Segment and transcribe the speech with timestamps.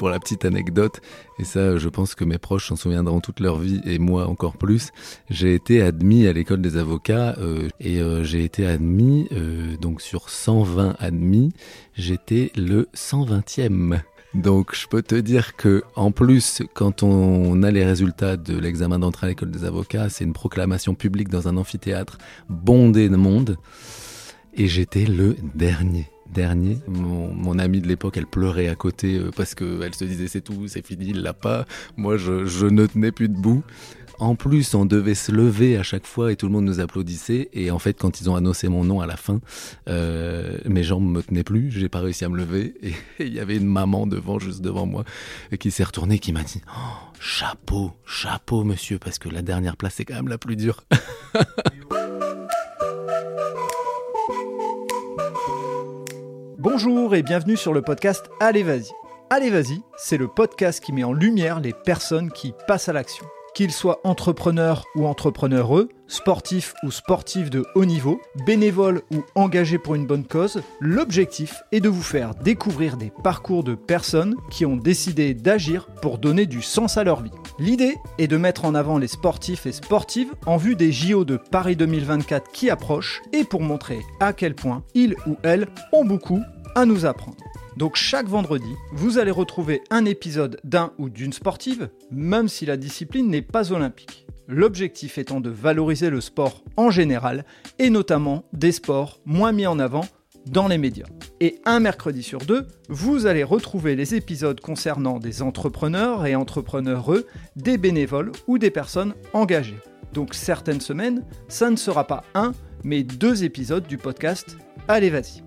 [0.00, 1.02] pour la petite anecdote,
[1.38, 4.56] et ça, je pense que mes proches s'en souviendront toute leur vie, et moi encore
[4.56, 4.92] plus,
[5.28, 10.00] j'ai été admis à l'école des avocats, euh, et euh, j'ai été admis, euh, donc
[10.00, 11.52] sur 120 admis,
[11.94, 14.00] j'étais le 120e.
[14.32, 19.00] Donc je peux te dire que en plus quand on a les résultats de l'examen
[19.00, 22.16] d'entrée à l'école des avocats, c'est une proclamation publique dans un amphithéâtre
[22.48, 23.58] bondé de monde
[24.54, 26.06] et j'étais le dernier.
[26.32, 30.40] Dernier, mon, amie de l'époque, elle pleurait à côté euh, parce qu'elle se disait c'est
[30.40, 31.64] tout, c'est fini, il l'a pas.
[31.96, 33.64] Moi, je, je ne tenais plus debout.
[34.20, 37.48] En plus, on devait se lever à chaque fois et tout le monde nous applaudissait.
[37.54, 39.40] Et en fait, quand ils ont annoncé mon nom à la fin,
[39.88, 41.70] euh, mes jambes me tenaient plus.
[41.70, 42.74] J'ai pas réussi à me lever.
[43.18, 45.04] Et il y avait une maman devant, juste devant moi,
[45.58, 49.94] qui s'est retournée, qui m'a dit oh, chapeau, chapeau, monsieur, parce que la dernière place
[49.96, 50.84] c'est quand même la plus dure.
[56.62, 58.90] Bonjour et bienvenue sur le podcast Allez Vas-y.
[59.30, 63.24] Allez Vas-y, c'est le podcast qui met en lumière les personnes qui passent à l'action.
[63.54, 69.96] Qu'ils soient entrepreneurs ou entrepreneureux, sportifs ou sportifs de haut niveau, bénévoles ou engagés pour
[69.96, 74.76] une bonne cause, l'objectif est de vous faire découvrir des parcours de personnes qui ont
[74.76, 77.32] décidé d'agir pour donner du sens à leur vie.
[77.58, 81.36] L'idée est de mettre en avant les sportifs et sportives en vue des JO de
[81.36, 86.40] Paris 2024 qui approchent et pour montrer à quel point ils ou elles ont beaucoup
[86.76, 87.36] à nous apprendre.
[87.80, 92.76] Donc chaque vendredi, vous allez retrouver un épisode d'un ou d'une sportive, même si la
[92.76, 94.26] discipline n'est pas olympique.
[94.48, 97.46] L'objectif étant de valoriser le sport en général,
[97.78, 100.04] et notamment des sports moins mis en avant
[100.44, 101.06] dans les médias.
[101.40, 107.26] Et un mercredi sur deux, vous allez retrouver les épisodes concernant des entrepreneurs et entrepreneureux,
[107.56, 109.80] des bénévoles ou des personnes engagées.
[110.12, 112.52] Donc certaines semaines, ça ne sera pas un,
[112.84, 115.42] mais deux épisodes du podcast Allez vas-y.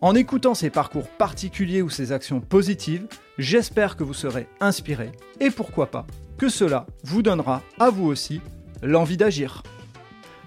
[0.00, 5.10] En écoutant ces parcours particuliers ou ces actions positives, j'espère que vous serez inspiré
[5.40, 8.40] et pourquoi pas que cela vous donnera à vous aussi
[8.80, 9.64] l'envie d'agir.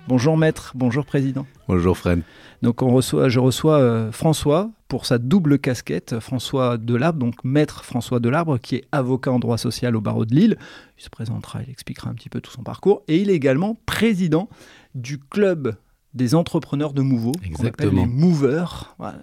[0.08, 1.46] Bonjour maître, bonjour président.
[1.68, 2.22] Bonjour Fred.
[2.62, 7.84] Donc on reçoit, je reçois euh, François pour sa double casquette, François Delarbre, donc maître
[7.84, 10.58] François Delarbre, qui est avocat en droit social au barreau de Lille.
[10.98, 13.04] Il se présentera, il expliquera un petit peu tout son parcours.
[13.10, 14.48] Et il est également président
[14.96, 15.76] du club
[16.14, 18.96] des entrepreneurs de Mouveau, qu'on appelle les movers.
[18.98, 19.22] Voilà.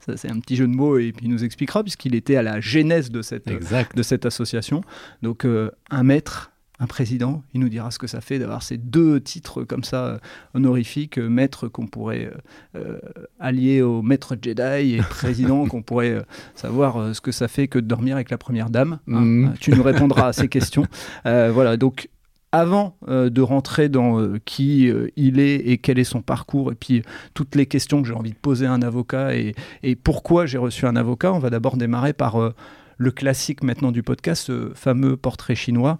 [0.00, 2.42] Ça, c'est un petit jeu de mots et puis il nous expliquera puisqu'il était à
[2.42, 4.80] la genèse de cette, de cette association.
[5.22, 6.52] Donc euh, un maître,
[6.82, 10.04] un président, il nous dira ce que ça fait d'avoir ces deux titres comme ça
[10.04, 10.18] euh,
[10.54, 12.32] honorifiques, euh, maître qu'on pourrait
[12.74, 12.98] euh,
[13.38, 16.24] allier au maître Jedi et président qu'on pourrait
[16.56, 18.98] savoir ce que ça fait que de dormir avec la première dame.
[19.06, 19.20] Hein.
[19.20, 19.54] Mhm.
[19.60, 20.84] Tu nous répondras à ces questions.
[21.24, 22.08] voilà, donc
[22.52, 26.70] avant euh, de rentrer dans euh, qui euh, il est et quel est son parcours,
[26.70, 27.02] et puis
[27.34, 30.58] toutes les questions que j'ai envie de poser à un avocat et, et pourquoi j'ai
[30.58, 32.52] reçu un avocat, on va d'abord démarrer par
[32.98, 35.98] le classique maintenant du podcast, ce fameux portrait chinois,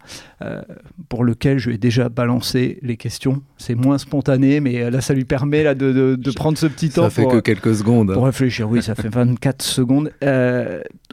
[1.09, 3.43] pour lequel je vais déjà balancer les questions.
[3.57, 6.91] C'est moins spontané, mais là, ça lui permet là, de, de, de prendre ce petit
[6.91, 8.11] temps Ça fait pour, que quelques secondes.
[8.11, 8.15] hein.
[8.15, 8.69] pour réfléchir.
[8.71, 10.13] Oui, ça fait 24 secondes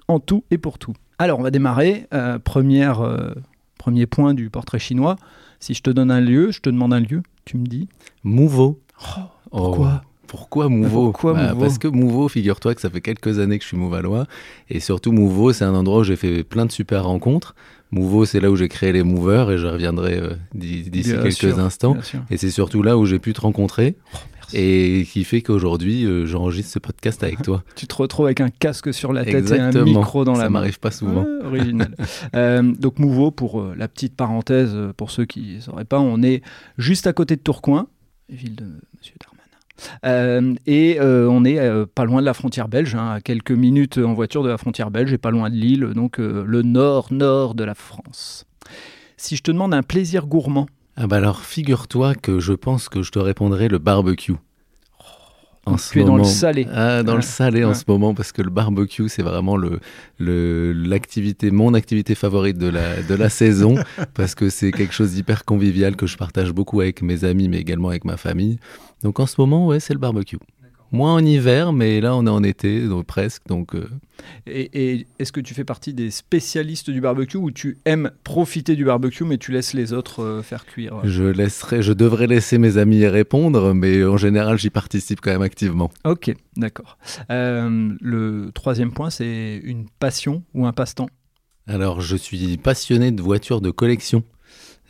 [0.08, 0.94] en tout et pour tout.
[1.18, 2.08] Alors, on va démarrer.
[2.44, 3.02] première
[3.90, 5.16] Premier point du portrait chinois.
[5.60, 7.88] Si je te donne un lieu, je te demande un lieu, tu me dis
[8.24, 8.80] Mouveau.
[9.02, 10.02] oh, Pourquoi?
[10.04, 11.06] Oh, Pourquoi Mouveau?
[11.12, 11.62] Pourquoi Bah, Mouveau?
[11.62, 14.28] Parce que Mouveau, figure-toi que ça fait quelques années que je suis mouvalois.
[14.70, 17.56] Et surtout, Mouveau, c'est un endroit où j'ai fait plein de super rencontres.
[17.92, 21.32] Mouveau, c'est là où j'ai créé les movers et je reviendrai euh, d'i- d'ici quelques
[21.34, 21.98] sûr, instants.
[22.30, 24.18] Et c'est surtout là où j'ai pu te rencontrer Oh.
[24.54, 27.64] Et qui fait qu'aujourd'hui, euh, j'enregistre ce podcast avec toi.
[27.76, 30.50] Tu te retrouves avec un casque sur la tête et un micro dans ça la
[30.50, 30.60] main.
[30.60, 31.24] m'arrive pas souvent.
[31.24, 31.96] Ouais, original.
[32.36, 36.22] Euh, donc Mouveau, pour euh, la petite parenthèse, pour ceux qui ne sauraient pas, on
[36.22, 36.42] est
[36.78, 37.88] juste à côté de Tourcoing,
[38.30, 38.66] ville de
[38.98, 39.40] Monsieur Darmanin.
[40.06, 43.52] Euh, et euh, on est euh, pas loin de la frontière belge, hein, à quelques
[43.52, 47.56] minutes en voiture de la frontière belge et pas loin de Lille, donc le nord-nord
[47.56, 48.46] de la France.
[49.18, 50.68] Si je te demande un plaisir gourmand,
[51.02, 54.34] Ah bah alors, figure-toi que je pense que je te répondrai le barbecue.
[55.66, 56.68] En ce tu es dans le salé.
[56.74, 57.18] Ah, dans Ouais.
[57.20, 57.74] le salé en Ouais.
[57.76, 59.80] ce moment, parce que le barbecue, c'est vraiment le,
[60.18, 63.76] le, l'activité, mon activité favorite de la, de la saison,
[64.14, 67.60] parce que c'est quelque chose d'hyper convivial que je partage beaucoup avec mes amis, mais
[67.60, 68.60] également avec ma famille.
[69.02, 70.38] Donc en ce moment, ouais, c'est le barbecue.
[70.92, 73.76] Moins en hiver, mais là, on est en été, donc presque, donc...
[73.76, 73.88] euh,
[74.48, 78.76] Et, et est-ce que tu fais partie des spécialistes du barbecue ou tu aimes profiter
[78.76, 81.00] du barbecue mais tu laisses les autres euh, faire cuire?
[81.04, 85.32] Je laisserai, je devrais laisser mes amis y répondre, mais en général, j'y participe quand
[85.32, 85.92] même activement.
[86.06, 86.98] Ok, d'accord.
[87.30, 91.10] Euh, le troisième point, c'est une passion ou un passe-temps?
[91.68, 94.24] Alors, je suis passionné de voitures de collection.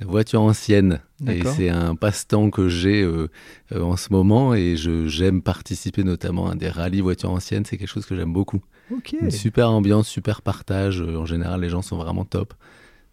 [0.06, 1.00] Voitures anciennes.
[1.22, 1.54] Et D'accord.
[1.56, 3.30] c'est un passe-temps que j'ai euh,
[3.74, 7.66] euh, en ce moment et je j'aime participer notamment à des rallyes voitures anciennes.
[7.66, 8.62] C'est quelque chose que j'aime beaucoup.
[9.22, 11.02] Une super ambiance, super partage.
[11.02, 12.54] Euh, En général, les gens sont vraiment top.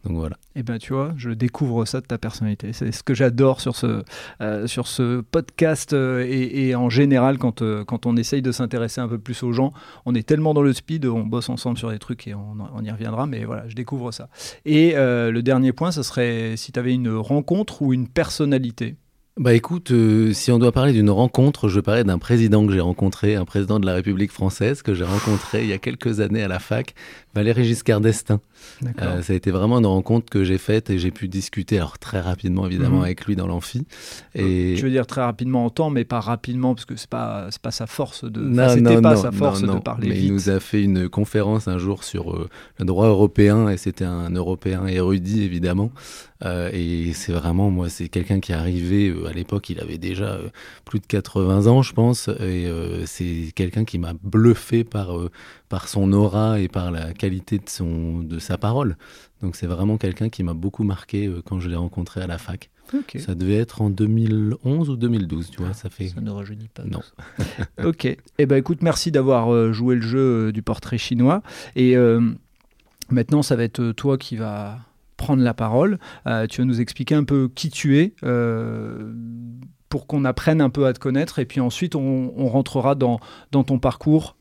[0.07, 0.37] Donc voilà.
[0.55, 2.73] Eh ben, tu vois, je découvre ça de ta personnalité.
[2.73, 4.05] C'est ce que j'adore sur ce,
[4.41, 8.53] euh, sur ce podcast euh, et, et en général, quand, euh, quand on essaye de
[8.53, 9.73] s'intéresser un peu plus aux gens,
[10.05, 12.85] on est tellement dans le speed, on bosse ensemble sur des trucs et on, on
[12.85, 14.29] y reviendra, mais voilà, je découvre ça.
[14.65, 18.97] Et le dernier point, ce serait si tu avais une rencontre ou une personnalité.
[19.39, 22.81] Bah écoute, euh, si on doit parler d'une rencontre, je parler d'un président que j'ai
[22.81, 26.43] rencontré, un président de la République française que j'ai rencontré il y a quelques années
[26.43, 26.95] à la fac,
[27.37, 28.41] Valéry Giscard d'Estaing.
[29.01, 31.99] Euh, ça a été vraiment une rencontre que j'ai faite et j'ai pu discuter, alors
[31.99, 33.05] très rapidement évidemment Mhm.
[33.05, 33.87] avec lui dans l'amphi.
[34.35, 37.47] Et Tu veux dire très rapidement en temps, mais pas rapidement, parce que c'est pas,
[37.51, 38.41] c'est pas sa force de.
[38.41, 40.25] Non, enfin, non, pas non, sa force non, de parler Mais vite.
[40.25, 42.49] il nous a fait une conférence un jour sur euh,
[42.79, 45.91] le droit européen et c'était un Européen érudit évidemment.
[46.45, 49.97] Euh, et c'est vraiment moi, c'est quelqu'un qui est arrivé euh, à l'époque, il avait
[49.97, 50.49] déjà euh,
[50.85, 55.31] plus de 80 ans, je pense, et euh, c'est quelqu'un qui m'a bluffé par euh,
[55.71, 58.97] par son aura et par la qualité de son de sa parole.
[59.43, 62.39] Donc c'est vraiment quelqu'un qui m'a beaucoup marqué euh, quand je l'ai rencontré à la
[62.39, 62.71] fac.
[63.19, 66.09] Ça devait être en 2011 ou 2012, tu vois, ça fait.
[66.09, 66.85] Ça ne rajeunit pas.
[66.85, 67.01] Non.
[67.85, 68.17] ok.
[68.39, 70.19] Eh ben écoute, merci d'avoir euh, joué le jeu
[70.49, 71.43] euh, du portrait chinois.
[71.75, 72.21] Et euh,
[73.11, 74.79] maintenant, ça va être toi qui va
[75.17, 75.99] prendre la parole.
[76.29, 78.15] Euh, tu vas nous expliquer un peu qui tu es.
[78.23, 79.13] euh,
[79.89, 83.21] pour qu'on apprenne un peu à te connaître et puis ensuite on, on rentrera dans,
[83.53, 84.37] dans ton parcours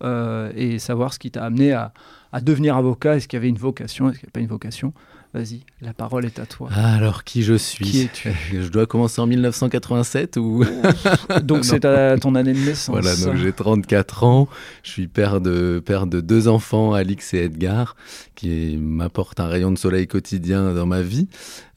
[0.56, 1.94] et savoir ce qui t'a amené à,
[2.36, 3.16] à devenir avocat.
[3.16, 4.10] Est-ce qu'il y avait une vocation?
[4.10, 4.94] Est-ce qu'il n'y a pas une vocation?
[5.36, 6.70] Vas-y, la parole est à toi.
[6.72, 10.64] Alors qui je suis Qui es-tu Je dois commencer en 1987 ou
[11.44, 12.96] Donc c'est ta- ton année de naissance.
[12.96, 14.48] Voilà, donc j'ai 34 ans,
[14.82, 17.98] je suis père de, père de deux enfants, Alix et Edgar,
[18.36, 21.28] qui m'apportent un rayon de soleil quotidien dans ma vie.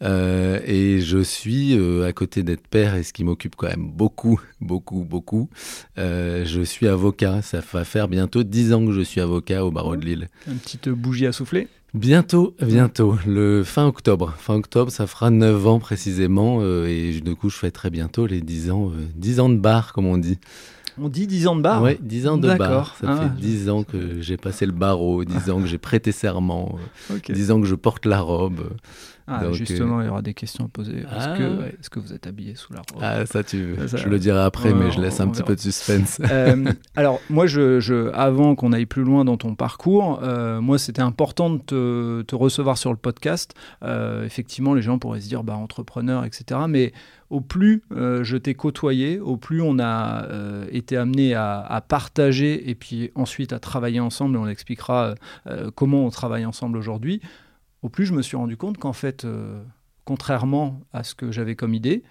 [0.05, 3.91] Euh, et je suis, euh, à côté d'être père, et ce qui m'occupe quand même
[3.91, 5.49] beaucoup, beaucoup, beaucoup,
[5.99, 7.43] euh, je suis avocat.
[7.43, 10.29] Ça va faire bientôt 10 ans que je suis avocat au barreau de Lille.
[10.47, 11.67] Une petite bougie à souffler
[11.99, 14.33] Bientôt, bientôt, le fin octobre.
[14.39, 18.41] Fin octobre, ça fera 9 ans précisément, euh, et du coup, je fêterai bientôt les
[18.41, 20.39] 10 ans, euh, 10 ans de bar, comme on dit.
[21.01, 22.69] On dit 10 ans de bar Ouais, 10 ans de D'accord.
[22.69, 22.97] bar.
[23.01, 23.17] Ça Ah.
[23.17, 26.79] fait 10 ans que j'ai passé le barreau, 10 ans que j'ai prêté serment,
[27.11, 27.33] euh, Ok.
[27.33, 28.69] 10 ans que je porte la robe.
[29.31, 30.99] Ah, Donc, justement, il y aura des questions à poser.
[31.01, 31.37] Est-ce Ah.
[31.37, 33.03] que, ouais, est-ce que vous êtes habillé sous la robe?
[33.03, 35.47] Ah, ça, tu Ça, je le dirai après, mais je laisse un petit verra.
[35.49, 36.21] peu de suspense.
[36.31, 40.79] Euh, alors, moi, je, je- avant qu'on aille plus loin dans ton parcours, euh, moi,
[40.79, 43.55] c'était important de te, te recevoir sur le podcast.
[43.83, 46.61] Euh, effectivement, les gens pourraient se dire, bah, entrepreneur, etc.
[46.69, 46.93] Mais
[47.31, 51.83] au plus euh, je t'ai côtoyé, au plus on a euh, été amené à, à
[51.83, 55.15] partager et puis ensuite à travailler ensemble, et on expliquera
[55.47, 57.21] euh, comment on travaille ensemble aujourd'hui,
[57.83, 59.63] au plus je me suis rendu compte qu'en fait, euh,
[60.13, 62.03] contrairement à ce que j'avais comme idée,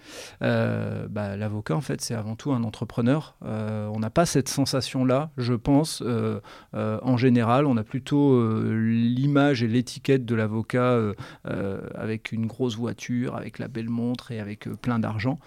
[0.42, 3.34] euh, bah, l'avocat, en fait, c'est avant tout un entrepreneur.
[3.44, 6.00] Euh, on n'a pas cette sensation-là, je pense.
[6.06, 6.38] euh,
[6.74, 8.40] en général, on a plutôt
[8.70, 10.96] l'image et l'étiquette de l'avocat
[11.96, 15.38] avec une grosse voiture, avec la belle montre et avec plein d'argent.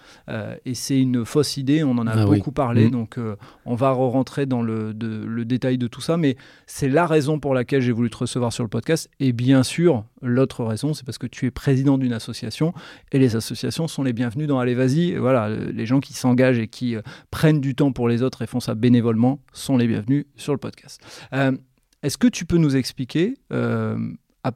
[0.66, 2.36] Et c'est une fausse idée, on en a Ah oui.
[2.36, 2.90] beaucoup parlé, Mm.
[2.90, 3.18] donc
[3.64, 6.18] on va rentrer dans le, de- le détail de tout ça.
[6.18, 9.08] Mais c'est la raison pour laquelle j'ai voulu te recevoir sur le podcast.
[9.20, 12.41] Et bien sûr, l'autre raison, c'est parce que tu es président d'une association
[13.12, 15.14] et les associations sont les bienvenues dans Allez Vas-y.
[15.16, 18.42] Voilà, euh, les gens qui s'engagent et qui euh, prennent du temps pour les autres
[18.42, 21.00] et font ça bénévolement sont les bienvenus sur le podcast.
[21.32, 21.52] Euh,
[22.02, 23.96] Est-ce que tu peux nous expliquer euh,
[24.42, 24.52] à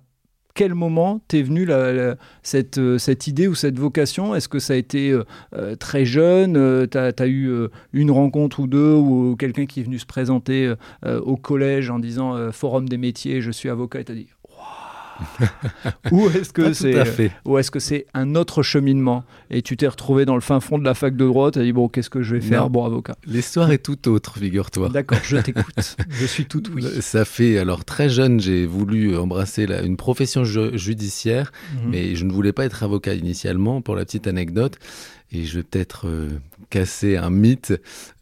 [0.54, 4.34] quel moment t'es venu la- cette, euh, cette idée ou cette vocation?
[4.34, 5.24] Est-ce que ça a été euh,
[5.54, 9.82] euh, très jeune Tu as, eu euh, une rencontre ou deux ou quelqu'un qui est
[9.84, 13.68] venu se présenter euh, euh, au collège en disant euh, Forum des métiers, je suis
[13.68, 14.28] avocat et t'as dit
[16.12, 20.34] Ou est-ce que c'est est-ce que c'est un autre cheminement et tu t'es retrouvé dans
[20.34, 22.34] le fin fond de la fac de droit, tu as dit bon qu'est-ce que je
[22.36, 22.70] vais faire Non.
[22.70, 23.16] bon avocat?
[23.26, 24.88] L'histoire est tout autre, figure-toi.
[24.90, 25.96] D'accord, je t'écoute.
[26.10, 26.84] je suis tout oui.
[27.00, 31.52] Ça fait, alors très jeune, j'ai voulu embrasser la- une profession ju- judiciaire,
[31.84, 31.90] Mhm.
[31.90, 34.78] mais je ne voulais pas être avocat initialement, pour la petite anecdote.
[35.32, 36.28] Et je vais peut-être euh,
[36.70, 37.74] casser un mythe,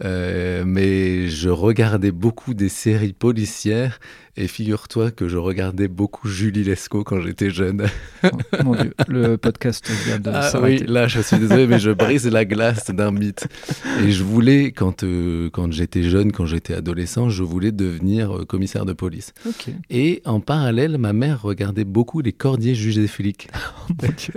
[0.05, 3.99] euh, mais je regardais beaucoup des séries policières.
[4.37, 7.87] Et figure-toi que je regardais beaucoup Julie Lescaut quand j'étais jeune.
[8.25, 8.29] Oh,
[8.65, 12.27] Mon Dieu, le podcast vient de Ah oui, là, je suis désolé, mais je brise
[12.27, 13.47] la glace d'un mythe.
[14.03, 18.45] Et je voulais, quand, euh, quand j'étais jeune, quand j'étais adolescent, je voulais devenir euh,
[18.45, 19.35] commissaire de police.
[19.47, 19.73] Ok.
[19.89, 23.49] Et en parallèle, ma mère regardait beaucoup les cordiers juges et flics.
[24.03, 24.35] Mon Dieu.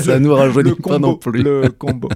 [0.00, 1.42] Ça nous rajeunit pas combo, non plus.
[1.42, 2.08] Le combo.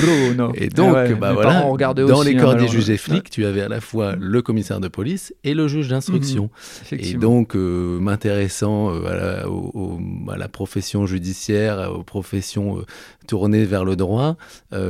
[0.00, 0.52] Bruno.
[0.58, 1.60] Et donc, Ah ouais, bah voilà,
[1.94, 4.40] dans aussi, les hein, corps des juges et flics, tu avais à la fois le
[4.42, 6.44] commissaire de police et le juge d'instruction.
[6.46, 7.20] Et Effectivement.
[7.20, 12.82] donc, euh, m'intéressant euh, à, la, au- au- à la profession judiciaire, aux professions euh,
[13.28, 14.36] tournées vers le droit,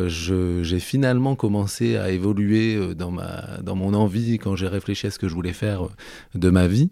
[0.06, 5.18] j'ai finalement commencé à évoluer dans, ma, dans mon envie quand j'ai réfléchi à ce
[5.18, 5.88] que je voulais faire
[6.34, 6.90] de ma vie.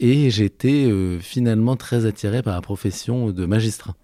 [0.00, 0.90] Et j'étais
[1.20, 3.94] finalement très attiré par la profession de magistrat.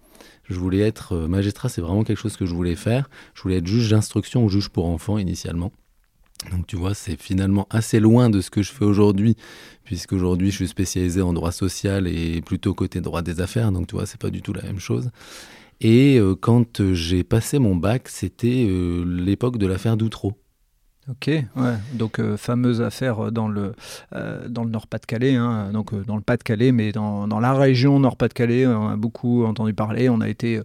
[0.45, 3.09] Je voulais être euh, magistrat, c'est vraiment quelque chose que je voulais faire.
[3.33, 5.71] Je voulais être juge d'instruction ou juge pour enfants initialement.
[6.51, 9.37] Donc tu vois, c'est finalement assez loin de ce que je fais aujourd'hui,
[9.85, 13.95] puisqu'aujourd'hui je suis spécialisé en droit social et plutôt côté droit des affaires, donc tu
[13.95, 15.09] vois, c'est pas du tout la même chose.
[15.79, 18.67] Et euh, quand euh, j'ai passé mon bac, c'était
[19.05, 20.33] l'époque de l'affaire Doutreau.
[21.09, 21.45] Ok, ouais.
[21.93, 23.73] Donc euh, fameuse affaire dans le
[24.15, 27.99] euh, dans le Nord-Pas-de-Calais, hein, donc euh, dans le Pas-de-Calais, mais dans, dans la région
[27.99, 30.07] Nord-Pas-de-Calais, on a beaucoup entendu parler.
[30.07, 30.63] On a été euh,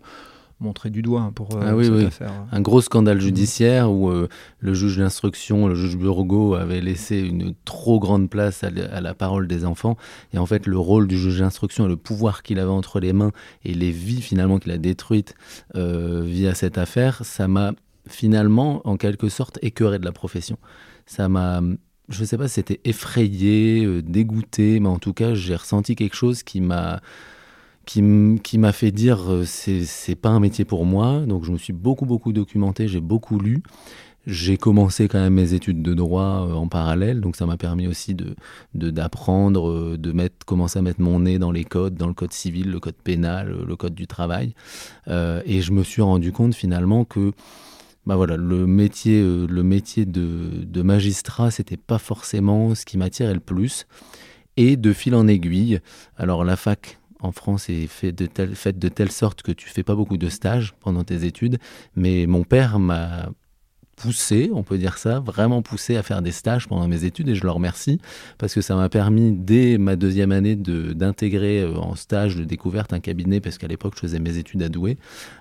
[0.61, 2.05] montré du doigt hein, pour euh, Ah oui, cette oui.
[2.05, 2.33] affaire.
[2.53, 4.29] Un gros scandale judiciaire où euh,
[4.61, 9.01] le juge d'instruction, le juge Burgot, avait laissé une trop grande place à, la- à
[9.01, 9.97] la parole des enfants.
[10.35, 13.13] Et en fait, le rôle du juge d'instruction et le pouvoir qu'il avait entre les
[13.13, 13.33] mains
[13.65, 15.35] et les vies finalement qu'il a détruites
[15.75, 17.73] euh, via cette affaire, ça m'a
[18.09, 20.59] finalement, en quelque sorte, écœuré de la profession.
[21.07, 21.61] Ça m'a,
[22.09, 25.97] je ne sais pas si c'était effrayé, euh, dégoûté, mais en tout cas, j'ai ressenti
[25.97, 27.01] quelque chose qui m'a
[27.89, 31.21] qui, m'a fait dire euh, c'est pas un métier pour moi.
[31.27, 33.63] Donc je me suis beaucoup beaucoup documenté, j'ai beaucoup lu.
[34.27, 37.87] J'ai commencé quand même mes études de droit euh, en parallèle, donc ça m'a permis
[37.87, 38.37] aussi de
[38.75, 42.13] de- d'apprendre, euh, de, mettre, commencer à mettre mon nez dans les codes, dans le
[42.13, 44.55] code civil, le code pénal, le code du travail.
[45.07, 47.33] Et je me suis rendu compte finalement que
[48.09, 52.97] bah voilà, le métier, euh, le métier de, de magistrat, c'était pas forcément ce qui
[52.97, 53.87] m'attirait le plus.
[54.57, 55.81] Et de fil en aiguille,
[56.17, 59.69] alors la fac en France est fait de telle, faite de telle sorte que tu
[59.69, 61.59] fais pas beaucoup de stages pendant tes études,
[61.97, 63.29] mais mon père m'a
[64.01, 67.35] poussé, on peut dire ça, vraiment poussé à faire des stages pendant mes études et
[67.35, 68.01] je le remercie
[68.39, 72.45] parce que ça m'a permis dès ma deuxième année de- d'intégrer euh, en stage de
[72.45, 74.97] découverte un cabinet parce qu'à l'époque je faisais mes études à Douai,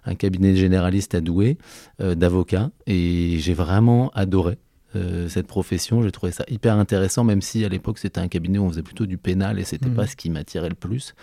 [0.05, 1.57] un cabinet généraliste à Douai
[2.01, 4.57] euh, d'avocat et j'ai vraiment adoré
[4.95, 6.01] euh, cette profession.
[6.01, 8.81] J'ai trouvé ça hyper intéressant, même si à l'époque c'était un cabinet où on faisait
[8.83, 9.95] plutôt du pénal et c'était Mhm.
[9.95, 11.13] pas ce qui m'attirait le plus.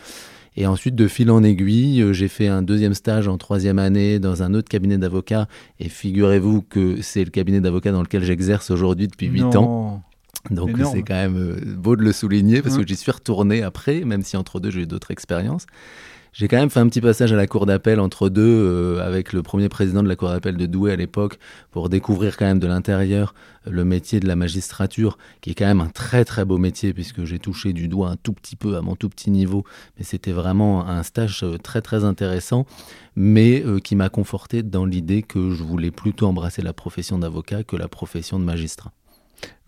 [0.57, 4.19] Et ensuite, de fil en aiguille, euh, j'ai fait un deuxième stage en troisième année
[4.19, 5.49] dans un autre cabinet d'avocats.
[5.81, 10.03] Et figurez-vous que c'est le cabinet d'avocats dans lequel j'exerce aujourd'hui depuis 8 ans.
[10.51, 14.05] Donc c'est quand même euh, beau de le souligner parce que j'y suis retourné après,
[14.05, 15.67] même si entre deux j'ai eu d'autres expériences.
[16.35, 19.33] J'ai quand même fait un petit passage à la cour d'appel entre deux euh, avec
[19.33, 21.39] le premier président de la cour d'appel de Douai à l'époque
[21.71, 23.37] pour découvrir quand même de l'intérieur
[23.71, 27.23] le métier de la magistrature qui est quand même un très très beau métier puisque
[27.23, 29.65] j'ai touché du doigt un tout petit peu à mon tout petit niveau
[29.97, 32.67] mais c'était vraiment un stage euh, très très intéressant
[33.15, 37.63] mais euh, qui m'a conforté dans l'idée que je voulais plutôt embrasser la profession d'avocat
[37.63, 38.91] que la profession de magistrat.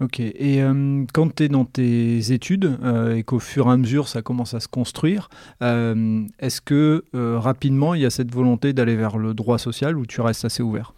[0.01, 0.21] Ok.
[0.21, 4.09] Et euh, quand tu es dans tes études euh, et qu'au fur et à mesure
[4.09, 5.31] ça commence à se construire,
[5.63, 10.05] euh, est-ce que rapidement il y a cette volonté d'aller vers le droit social ou
[10.05, 10.93] tu restes assez ouvert?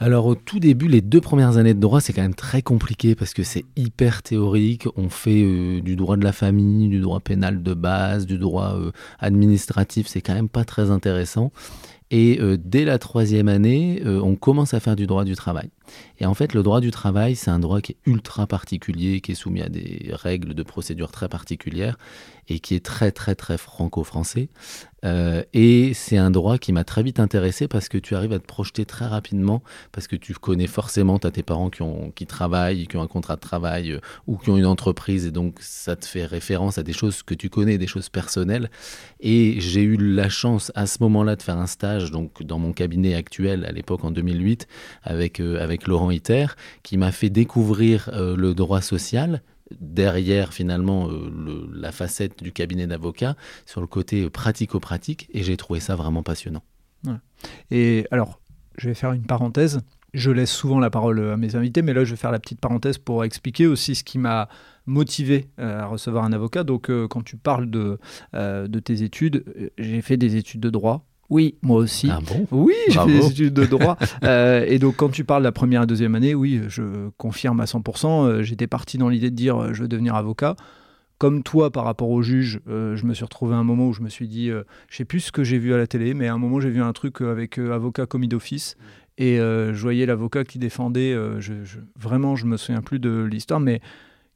[0.00, 3.14] Alors au tout début, les deux premières années de droit, c'est quand même très compliqué
[3.14, 4.86] parce que c'est hyper théorique.
[4.96, 8.78] On fait du droit de la famille, du droit pénal de base, du droit
[9.18, 10.06] administratif.
[10.06, 11.50] C'est quand même pas très intéressant.
[12.12, 15.68] Et dès la troisième année, on commence à faire du droit du travail.
[16.18, 19.32] Et en fait, le droit du travail, c'est un droit qui est ultra particulier, qui
[19.32, 21.96] est soumis à des règles de procédure très particulières
[22.48, 24.48] et qui est très très très franco-français.
[25.04, 28.38] Euh, et c'est un droit qui m'a très vite intéressé parce que tu arrives à
[28.38, 32.86] te projeter très rapidement, parce que tu connais forcément, tu as tes parents qui, travaillent,
[32.88, 35.94] qui ont un contrat de travail euh, ou qui ont une entreprise, et donc ça
[35.94, 38.70] te fait référence à des choses que tu connais, des choses personnelles.
[39.20, 42.72] Et j'ai eu la chance à ce moment-là de faire un stage donc dans mon
[42.72, 44.66] cabinet actuel à l'époque en 2008
[45.02, 46.46] avec, euh, avec Laurent Iter,
[46.82, 49.42] qui m'a fait découvrir euh, le droit social
[49.80, 55.56] derrière finalement euh, la facette du cabinet d'avocat sur le côté euh, pratico-pratique et j'ai
[55.56, 56.62] trouvé ça vraiment passionnant.
[57.70, 58.40] Et alors,
[58.76, 59.80] je vais faire une parenthèse.
[60.14, 62.60] Je laisse souvent la parole à mes invités, mais là, je vais faire la petite
[62.60, 64.48] parenthèse pour expliquer aussi ce qui m'a
[64.86, 66.64] motivé à recevoir un avocat.
[66.64, 68.00] Donc, quand tu parles de,
[68.32, 69.44] de tes études,
[69.78, 71.07] j'ai fait des études de droit.
[71.30, 72.08] Oui, moi aussi.
[72.10, 72.46] Ah bon?
[72.50, 73.96] Oui, j'ai fait des études de droit.
[74.24, 77.60] Euh, et donc, quand tu parles de la première et deuxième année, oui, je confirme
[77.60, 78.24] à 100%.
[78.26, 80.56] euh, J'étais parti dans l'idée de dire euh, je veux devenir avocat.
[81.18, 83.92] Comme toi, par rapport au juge, euh, je me suis retrouvé à un moment où
[83.92, 86.14] je me suis dit, euh, je sais plus ce que j'ai vu à la télé,
[86.14, 88.76] mais à un moment, j'ai vu un truc avec avocat commis d'office.
[89.18, 93.24] Et euh, je voyais l'avocat qui défendait, je, je- vraiment, je me souviens plus de
[93.24, 93.80] l'histoire, mais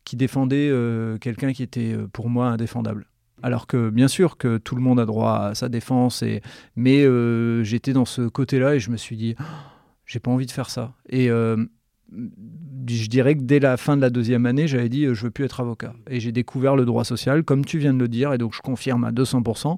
[0.05, 0.73] qui défendait
[1.21, 3.07] quelqu'un qui était pour moi indéfendable.
[3.43, 6.43] Alors que bien sûr que tout le monde a droit à sa défense, et,
[6.77, 9.45] mais euh, j'étais dans ce côté-là et je me suis dit, Oh,
[10.07, 10.95] j'ai pas envie de faire ça.
[11.09, 11.29] Et
[12.89, 15.45] je dirais que dès la fin de la deuxième année, j'avais dit je veux plus
[15.45, 15.95] être avocat.
[16.09, 18.61] Et j'ai découvert le droit social, comme tu viens de le dire, et donc je
[18.61, 19.77] confirme à 200%.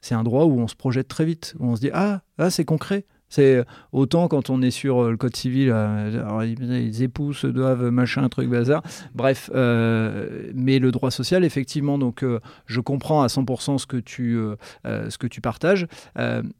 [0.00, 2.50] C'est un droit où on se projette très vite, où on se dit ah, ah
[2.50, 3.04] c'est concret.
[3.28, 7.90] C'est autant quand on est sur euh, le code civil, euh, les époux se doivent
[7.90, 8.82] machin, truc bazar.
[9.14, 12.24] Bref, euh, mais le droit social, effectivement, donc
[12.66, 14.38] je comprends à 100% ce que tu,
[14.84, 15.86] ce que tu partages.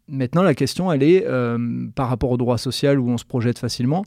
[0.08, 1.26] maintenant, la question, elle est
[1.94, 4.04] par rapport au droit social où on se projette facilement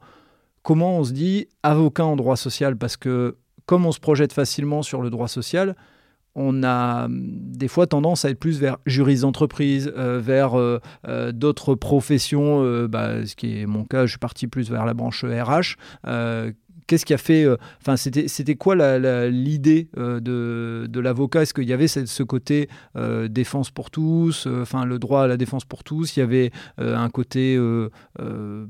[0.63, 2.77] comment on se dit avocat en droit social?
[2.77, 5.75] Parce que comme on se projette facilement sur le droit social,
[6.35, 10.79] on a hum, des fois tendance à être plus vers juriste d'entreprise, euh, vers euh,
[11.07, 14.93] euh, d'autres professions, bah, ce qui est mon cas, je suis parti plus vers la
[14.93, 15.75] branche RH,
[16.87, 17.47] Qu'est-ce qui a fait.
[17.79, 18.75] Enfin, c'était, quoi
[19.29, 21.43] l'idée de, de l'avocat?
[21.43, 22.67] Est-ce qu'il y avait ce, côté
[23.29, 26.17] défense pour tous, enfin le droit à la défense pour tous?
[26.17, 27.57] Il y avait un côté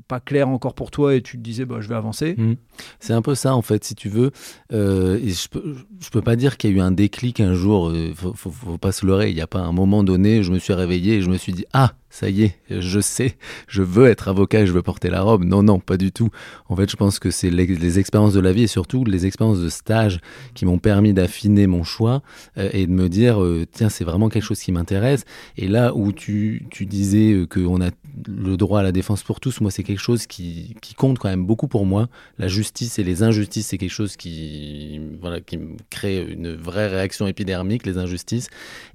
[0.06, 2.52] pas clair encore pour toi et tu te disais, bah, je vais avancer mmh.
[3.00, 4.30] C'est un peu ça, en fait, si tu veux.
[4.70, 5.76] et je peux,
[6.10, 7.94] peux pas dire qu'il y a eu un déclic un jour.
[7.94, 9.30] Il faut, faut, faut, pas se leurrer.
[9.30, 11.52] Il n'y a pas un moment donné, je me suis réveillé et je me suis
[11.52, 13.36] dit, ah ça y est, je sais,
[13.68, 15.44] je veux être avocat et je veux porter la robe.
[15.44, 16.28] Non, non, pas du tout.
[16.68, 19.60] En fait, je pense que c'est les, expériences de la vie et surtout les expériences
[19.60, 20.20] de stage
[20.52, 22.22] qui m'ont permis d'affiner mon choix
[22.58, 25.24] euh, et de me dire, euh, tiens, c'est vraiment quelque chose qui m'intéresse.
[25.56, 27.88] Et là où tu, tu disais euh, qu'on a
[28.28, 31.30] le droit à la défense pour tous, moi, c'est quelque chose qui, qui, compte quand
[31.30, 32.10] même beaucoup pour moi.
[32.38, 35.58] La justice et les injustices, c'est quelque chose qui, voilà, qui
[35.90, 38.48] crée une vraie réaction épidermique, les injustices.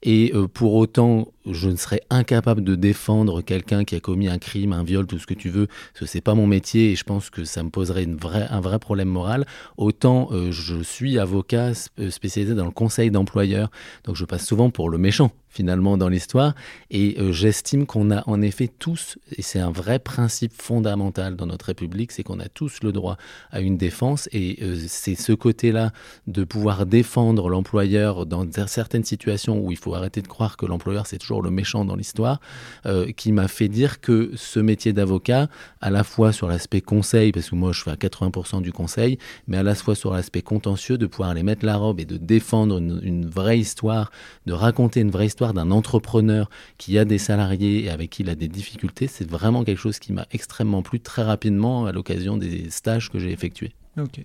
[0.04, 4.74] Et pour autant, je ne serais incapable de défendre quelqu'un qui a commis un crime,
[4.74, 7.30] un viol, tout ce que tu veux, que c'est pas mon métier et je pense
[7.30, 8.08] que ça me poserait
[8.50, 9.46] un vrai problème moral.
[9.78, 13.70] Autant euh, je suis avocat euh, spécialisé dans le conseil d'employeurs,
[14.04, 16.54] donc je passe souvent pour le méchant finalement dans l'histoire.
[16.92, 21.48] Et euh, j'estime qu'on a en effet tous, et c'est un vrai principe fondamental dans
[21.48, 23.18] notre République, c'est qu'on a tous le droit
[23.50, 24.30] à une défense.
[24.32, 25.92] Et euh, c'est ce côté-là
[26.28, 31.08] de pouvoir défendre l'employeur dans certaines situations où il faut arrêter de croire que l'employeur
[31.08, 32.40] c'est toujours le méchant dans l'histoire,
[32.86, 35.50] euh, qui m'a fait dire que ce métier d'avocat,
[35.82, 39.18] à la fois sur l'aspect conseil, parce que moi je fais à 80% du conseil,
[39.48, 42.18] mais à la fois sur l'aspect contentieux, de pouvoir aller mettre la robe et de
[42.18, 44.12] défendre une vraie histoire,
[44.46, 48.30] de raconter une vraie histoire d'un entrepreneur qui a des salariés et avec qui il
[48.30, 52.38] a des difficultés, c'est vraiment quelque chose qui m'a extrêmement plu très rapidement à l'occasion
[52.38, 53.74] des stages que j'ai effectués.
[53.98, 54.22] Ok.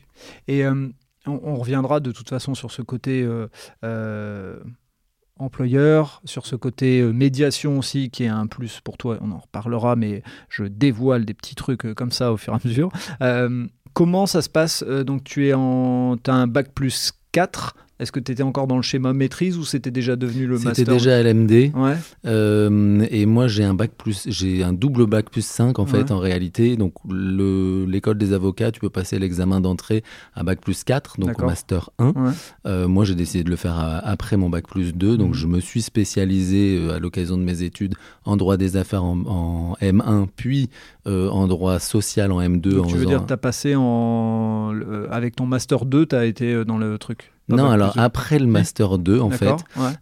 [0.49, 0.89] Et euh,
[1.27, 3.49] on, reviendra de toute façon sur ce côté euh,
[3.85, 4.59] euh,
[5.39, 9.19] employeur, sur ce côté médiation aussi, qui est un plus pour toi.
[9.21, 12.61] On en reparlera, mais je dévoile des petits trucs comme ça au fur et à
[12.65, 12.91] mesure.
[13.93, 14.83] comment ça se passe?
[14.83, 18.77] Donc, tu es en, as un bac plus 4 est-ce que tu étais encore dans
[18.77, 21.73] le schéma maîtrise ou c'était déjà devenu le master C'était déjà LMD.
[21.75, 21.97] Ouais.
[22.27, 26.11] Euh, et moi, j'ai un bac plus, j'ai un double bac plus 5 en fait,
[26.11, 26.77] en réalité.
[26.77, 30.03] Donc, l'école des avocats, tu peux passer l'examen d'entrée
[30.35, 32.13] à bac plus 4, donc master 1.
[32.67, 35.17] Euh, moi, j'ai décidé de le faire après mon bac plus 2.
[35.17, 35.35] Donc, mhm.
[35.35, 39.77] je me suis spécialisé euh, à l'occasion de mes études en droit des affaires en,
[39.81, 40.71] M1, puis
[41.07, 42.75] en droit social en M2.
[42.75, 44.75] Donc, tu veux dire tu as passé en,
[45.11, 48.99] avec ton master 2, tu as été dans le truc non, alors après le Master
[48.99, 49.55] 2, en fait,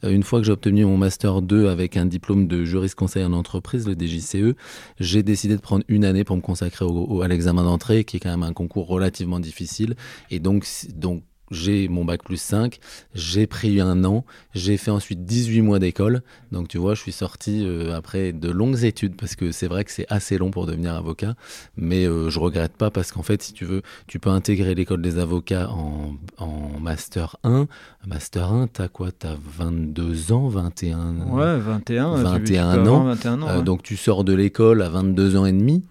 [0.04, 3.24] euh, une fois que j'ai obtenu mon Master 2 avec un diplôme de juriste conseil
[3.24, 4.54] en entreprise, le DJCE,
[4.98, 8.20] j'ai décidé de prendre une année pour me consacrer au, à l'examen d'entrée, qui est
[8.20, 9.94] quand même un concours relativement difficile.
[10.30, 12.78] Et donc, donc j'ai mon bac plus 5,
[13.14, 16.22] j'ai pris un an, j'ai fait ensuite 18 mois d'école.
[16.52, 19.84] Donc tu vois, je suis sorti euh, après de longues études parce que c'est vrai
[19.84, 21.34] que c'est assez long pour devenir avocat,
[21.76, 25.02] mais euh, je regrette pas parce qu'en fait, si tu veux, tu peux intégrer l'école
[25.02, 27.66] des avocats en, en, master 1.
[28.06, 29.10] Master 1, t'as quoi?
[29.12, 33.04] T'as 22 ans, 21 Ouais, 21, 21 ans.
[33.04, 35.84] 21 ans euh, Donc tu sors de l'école à 22 ans et demi.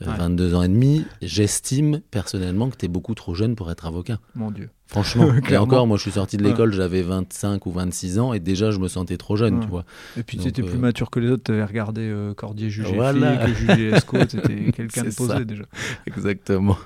[0.00, 4.18] 22 ans et demi, j'estime personnellement que tu es beaucoup trop jeune pour être avocat.
[4.34, 4.70] Mon Dieu.
[4.88, 8.38] Franchement, et encore, moi je suis sorti de l'école, j'avais 25 ou 26 ans et
[8.38, 9.84] déjà je me sentais trop jeune, tu vois.
[10.16, 12.70] Et puis tu étais plus euh, mature que les autres, tu avais regardé euh, Cordier
[12.70, 13.46] juger voilà.
[13.46, 15.64] flic, juger Esco, c'était quelqu'un de posé déjà.
[16.06, 16.78] Exactement.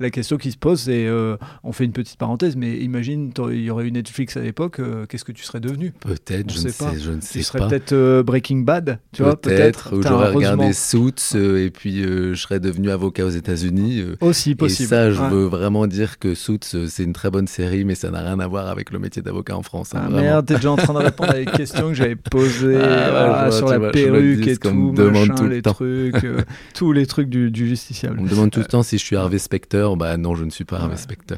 [0.00, 3.62] La question qui se pose, c'est, euh, on fait une petite parenthèse, mais imagine, il
[3.62, 5.92] y aurait eu Netflix à l'époque, qu'est-ce que tu serais devenu?
[6.00, 9.90] Peut-être, je, ne sais, je ne sais tu serais peut-être Breaking Bad, tu vois, peut-être.
[9.90, 14.04] Peut j'aurais regardé Suits et puis je serais devenu avocat aux États-Unis.
[14.20, 14.86] Aussi possible.
[14.86, 18.10] Et ça, je veux vraiment dire que Suits c'est une très bonne série, mais ça
[18.10, 19.94] n'a rien à voir avec le métier d'avocat en France.
[19.94, 22.80] Hein, ah merde, t'es déjà en train de répondre à des questions que j'avais posées
[22.82, 26.42] ah, sur la perruque et tout, demande tout les trucs, euh,
[26.74, 28.16] tous les trucs du, justiciable.
[28.20, 29.88] On me demande tout le temps si je suis Harvey Specter.
[29.96, 31.36] Bah non, je ne suis pas Harvey Specter.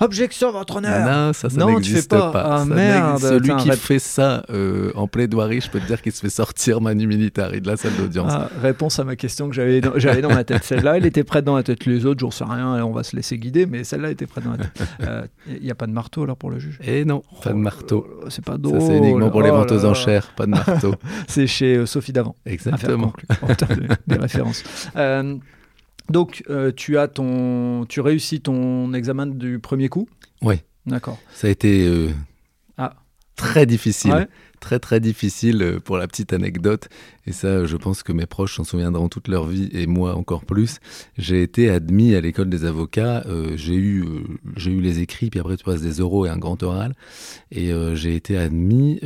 [0.00, 2.30] Objection, votre honneur Ah non, ça, ça n'existe fais pas.
[2.30, 2.42] pas.
[2.46, 6.00] Ah, Ça merde, Celui qui rép- fait ça euh, en plaidoirie, je peux te dire
[6.02, 8.30] qu'il se fait sortir Manu Militari de la salle d'audience.
[8.32, 10.62] Ah, réponse à ma question que j'avais dans, dans ma tête.
[10.64, 11.84] Celle-là, elle était prête dans la tête.
[11.86, 14.52] Les autres, j'en sais rien, on va se laisser guider, mais celle-là était prête dans
[14.52, 14.88] la tête.
[15.48, 16.78] Il n'y a pas de marteau alors pour le juge?
[16.84, 18.06] Et non, pas de Oh marteau.
[18.22, 18.80] là, C'est pas Ça, drôle.
[18.80, 20.94] c'est uniquement pour les Oh ventes aux enchères, pas de marteau.
[21.26, 22.36] C'est chez euh, Sophie Davant.
[22.46, 23.08] Exactement.
[23.08, 23.26] conclue.
[23.42, 24.62] En termes de- des références.
[26.10, 30.08] Donc, euh, tu as ton, tu réussis ton examen du premier coup.
[30.42, 30.64] Ouais.
[30.86, 31.18] D'accord.
[31.34, 32.08] Ça a été euh,
[32.78, 32.94] Ah.
[33.36, 34.12] très difficile.
[34.12, 34.28] Ouais.
[34.60, 36.88] Très très difficile euh, pour la petite anecdote.
[37.26, 40.44] Et ça, je pense que mes proches s'en souviendront toute leur vie et moi encore
[40.46, 40.78] plus.
[41.18, 43.22] J'ai été admis à l'école des avocats.
[43.26, 44.04] euh, j'ai eu,
[44.56, 46.94] j'ai eu les écrits, puis après tu passes des oraux et un grand oral.
[47.52, 49.00] Et j'ai été admis,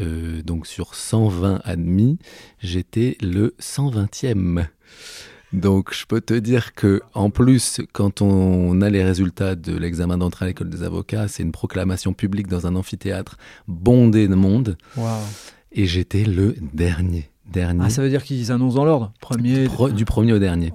[0.46, 2.18] donc sur 120 admis,
[2.60, 4.66] j'étais le 120e.
[5.52, 10.16] Donc je peux te dire que en plus, quand on a les résultats de l'examen
[10.18, 13.36] d'entrée à l'école des avocats, c'est une proclamation publique dans un amphithéâtre
[13.68, 14.76] bondé de monde.
[15.72, 17.28] Et j'étais le dernier.
[17.52, 17.80] Dernier.
[17.84, 19.12] Ah, ça veut dire qu'ils annoncent dans l'ordre.
[19.20, 19.64] Premier.
[19.64, 20.72] Pro- du premier au dernier.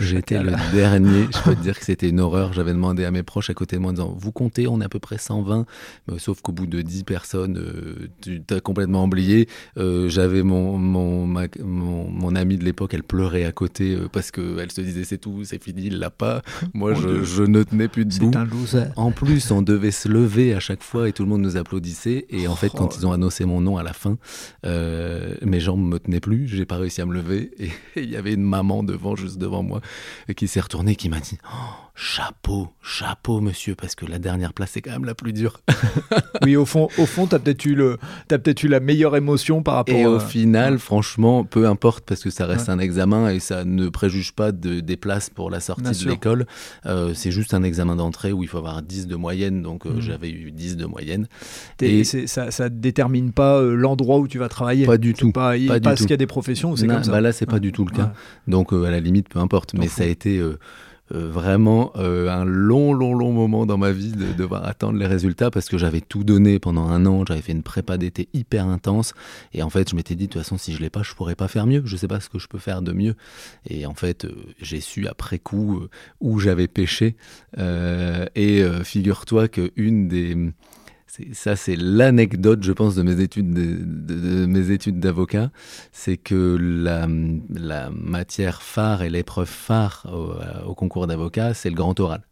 [0.00, 1.26] J'étais le dernier.
[1.32, 2.52] Je peux te dire que c'était une horreur.
[2.52, 4.84] J'avais demandé à mes proches à côté de moi en disant Vous comptez, on est
[4.84, 5.66] à peu près 120.
[6.08, 9.48] Mais sauf qu'au bout de 10 personnes, euh, tu t'as complètement oublié.
[9.78, 14.08] Euh, J'avais mon, mon, ma- mon, mon amie de l'époque, elle pleurait à côté euh,
[14.10, 16.42] parce qu'elle se disait C'est tout, c'est fini, il l'a pas.
[16.74, 18.30] Moi, je, je ne tenais plus debout.
[18.66, 18.90] C'est un.
[18.96, 22.26] En plus, on devait se lever à chaque fois et tout le monde nous applaudissait.
[22.30, 22.78] Et en fait, Oh.
[22.78, 24.16] quand ils ont annoncé mon nom à la fin,
[24.64, 26.46] mes jambes me tenaient plus.
[26.48, 27.50] J'ai pas réussi à me lever.
[27.60, 29.80] Et il y avait une maman devant, juste devant moi,
[30.28, 34.52] et qui s'est retournée, qui m'a dit Oh, Chapeau, chapeau, monsieur, parce que la dernière
[34.54, 35.60] place, c'est quand même la plus dure.
[36.42, 37.98] Oui, au fond, au fond, t'as peut-être eu le,
[38.28, 39.94] t'as peut-être eu la meilleure émotion par rapport.
[39.94, 42.74] Et au final, franchement, peu importe, parce que ça reste Ouais.
[42.74, 46.08] un examen et ça ne préjuge pas de, des places pour la sortie Bien de
[46.08, 46.46] l'école.
[46.86, 49.60] Euh, c'est juste un examen d'entrée où il faut avoir 10 de moyenne.
[49.62, 50.00] Donc, euh, Mhm.
[50.00, 51.28] j'avais eu 10 de moyenne.
[51.82, 54.86] Et- ça, ça détermine pas euh, l'endroit où tu vas travailler.
[54.86, 55.32] Pas du tout.
[55.32, 56.04] Pas, pas du parce tout.
[56.04, 57.10] qu'il y a des professions où c'est comme ça.
[57.12, 57.60] bah là, c'est pas Ouais.
[57.60, 58.04] du tout le cas.
[58.04, 58.08] Ouais.
[58.52, 59.74] Donc, à la limite, peu importe.
[59.74, 60.40] Mais ça a été
[61.10, 65.50] vraiment euh, un long, long, long moment dans ma vie de devoir attendre les résultats
[65.50, 67.24] parce que j'avais tout donné pendant un an.
[67.26, 69.14] J'avais fait une prépa d'été hyper intense.
[69.52, 71.34] Et en fait, je m'étais dit, de toute façon, si je l'ai pas, je pourrais
[71.34, 71.82] pas faire mieux.
[71.84, 73.14] Je sais pas ce que je peux faire de mieux.
[73.68, 77.16] Et en fait, euh, j'ai su après coup euh, où j'avais péché.
[77.58, 80.36] Euh, et euh, figure-toi qu'une des.
[81.32, 85.50] Ça, c'est l'anecdote, je pense, de mes études de, mes études d'avocat,
[85.92, 87.06] c'est que la,
[87.90, 92.22] matière phare et l'épreuve phare au, au concours d'avocat, c'est le grand oral.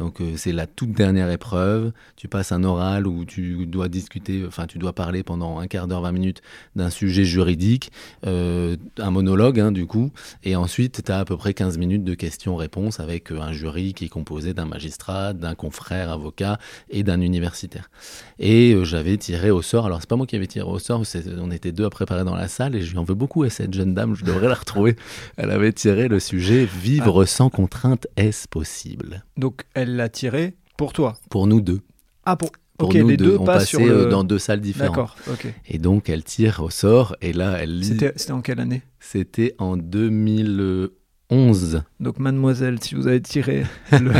[0.00, 1.92] Donc euh, c'est la toute dernière épreuve.
[2.16, 5.86] Tu passes un oral où tu dois discuter, enfin tu dois parler pendant un quart
[5.86, 6.42] d'heure, 20 minutes
[6.74, 7.92] d'un sujet juridique,
[8.26, 10.10] euh, un monologue hein, du coup,
[10.42, 13.92] et ensuite tu as à peu près 15 minutes de questions-réponses avec euh, un jury
[13.92, 16.58] qui est composé d'un magistrat, d'un confrère avocat
[16.88, 17.90] et d'un universitaire.
[18.38, 21.02] Et euh, j'avais tiré au sort, alors c'est pas moi qui avais tiré au sort,
[21.38, 23.50] on était deux à préparer dans la salle et je lui en veux beaucoup à
[23.50, 24.96] cette jeune dame, je devrais la retrouver.
[25.36, 29.24] Elle avait tiré le sujet Vivre sans contrainte, est-ce possible?
[29.36, 31.16] Donc, elle l'a tiré pour toi.
[31.30, 31.80] Pour nous deux.
[32.24, 32.50] Ah, pour.
[32.78, 34.06] Pour ok, nous les deux, on passent passait sur le.
[34.06, 34.96] euh, dans deux salles différentes.
[34.96, 35.46] D'accord, ok.
[35.68, 37.84] Et donc elle tire au sort et là elle lit.
[37.84, 38.80] C'était c'était en quelle année?
[39.00, 40.88] C'était en 2011.
[42.00, 43.62] Donc, mademoiselle, si vous avez tiré
[43.92, 44.10] le,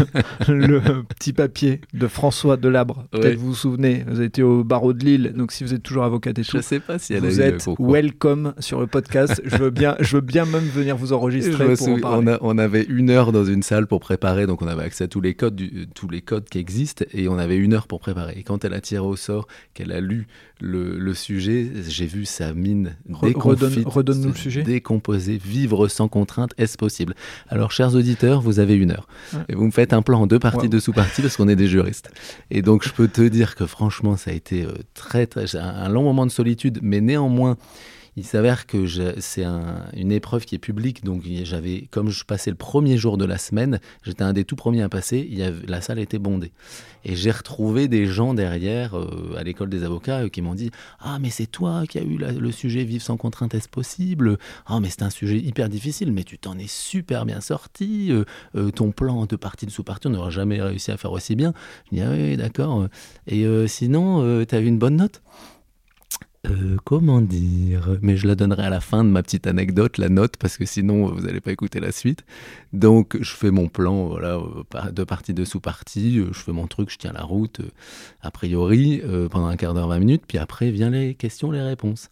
[0.49, 4.93] le petit papier de François Delabre, peut-être vous vous souvenez, vous avez été au barreau
[4.93, 7.21] de Lille, donc si vous êtes toujours avocate et tout, Je sais pas si elle
[7.21, 9.41] vous êtes welcome sur le podcast.
[9.45, 12.25] je, veux bien, je veux bien même venir vous enregistrer pour en parler.
[12.25, 15.05] on, a- on avait une heure dans une salle pour préparer, donc on avait accès
[15.05, 17.87] à tous les codes, du- tous les codes qui existent, et on avait une heure
[17.89, 18.35] pour préparer.
[18.39, 20.27] Et quand elle a tiré au sort, qu'elle a lu
[20.61, 24.63] le, le sujet, j'ai vu sa mine déconfite, redonne- redonne-nous le sujet.
[24.63, 27.00] décomposer, vivre sans contrainte, est-ce possible
[27.49, 29.07] Alors, chers auditeurs, vous avez une heure,
[29.49, 30.69] et vous me faites un plan en deux parties Ouais.
[30.69, 32.11] de sous-parties parce qu'on est des juristes.
[32.51, 35.89] Et donc, je peux te dire que franchement, ça a été euh, très, très, un
[35.89, 37.57] long moment de solitude, mais néanmoins.
[38.17, 38.87] Il s'avère que
[39.21, 43.17] c'est un- une épreuve qui est publique, donc j'avais, comme je passais le premier jour
[43.17, 45.29] de la semaine, j'étais un des tout premiers à passer.
[45.67, 46.53] La salle était bondée,
[47.05, 50.71] et j'ai retrouvé des gens derrière euh, à l'école des avocats euh, qui m'ont dit
[50.99, 54.39] ah mais c'est toi qui as eu le sujet vivre sans contrainte est-ce possible?
[54.67, 58.13] Ah mais c'est un sujet hyper difficile mais tu t'en es super bien sorti
[58.57, 61.55] euh, ton plan de partie de sous-partie on n'aurait jamais réussi à faire aussi bien.
[61.91, 62.89] Je dis ah oui d'accord
[63.27, 65.23] et sinon tu as eu une bonne note?
[66.47, 67.99] Euh, comment dire?
[68.01, 70.65] Mais je la donnerai à la fin de ma petite anecdote, la note, parce que
[70.65, 72.25] sinon vous n'allez pas écouter la suite.
[72.73, 76.67] Donc je fais mon plan, voilà, euh, de partie de sous-partie, euh, je fais mon
[76.67, 77.61] truc, je tiens la route,
[78.23, 82.09] a priori, pendant un quart d'heure, 20 minutes, puis après viennent les questions, les réponses.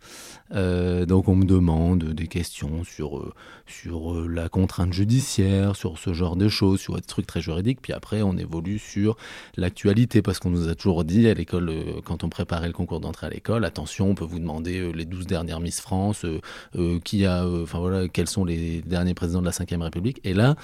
[0.51, 3.35] Donc on me demande des questions sur,
[3.67, 7.93] sur la contrainte judiciaire, sur ce genre de choses, sur des trucs très juridiques, puis
[7.93, 9.17] après on évolue sur
[9.57, 11.73] l'actualité, parce qu'on nous a toujours dit à l'école,
[12.05, 15.27] quand on préparait le concours d'entrée à l'école, attention, peut vous demander euh, les 12
[15.27, 16.41] dernières Miss France, euh,
[16.77, 20.21] euh, qui a, voilà, quels sont les derniers présidents de la Ve République.
[20.25, 20.57] Et là,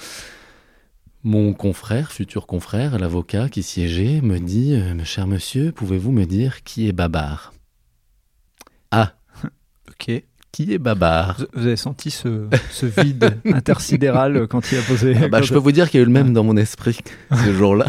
[1.23, 6.89] mon confrère, futur confrère, l'avocat qui siégeait, me dit Cher monsieur, pouvez-vous me dire qui
[6.89, 7.55] est Babar?
[9.95, 10.23] Ok.
[10.53, 12.49] Qui est Babar Vous avez senti ce,
[13.01, 15.17] vide intersidéral quand il a posé.
[15.21, 16.99] Ah bah, je peux vous dire qu'il y a eu le même dans mon esprit
[17.33, 17.87] ce jour-là.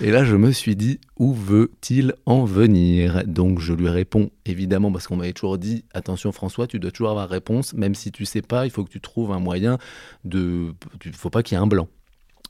[0.00, 3.22] Et là, je me suis dit, où veut-il en venir?
[3.26, 7.10] Donc, je lui réponds, évidemment, parce qu'on m'avait toujours dit, attention François, tu dois toujours
[7.10, 9.78] avoir réponse, même si tu sais pas, il faut que tu trouves un moyen
[10.24, 10.74] de...
[11.04, 11.88] Il faut pas qu'il y ait un blanc.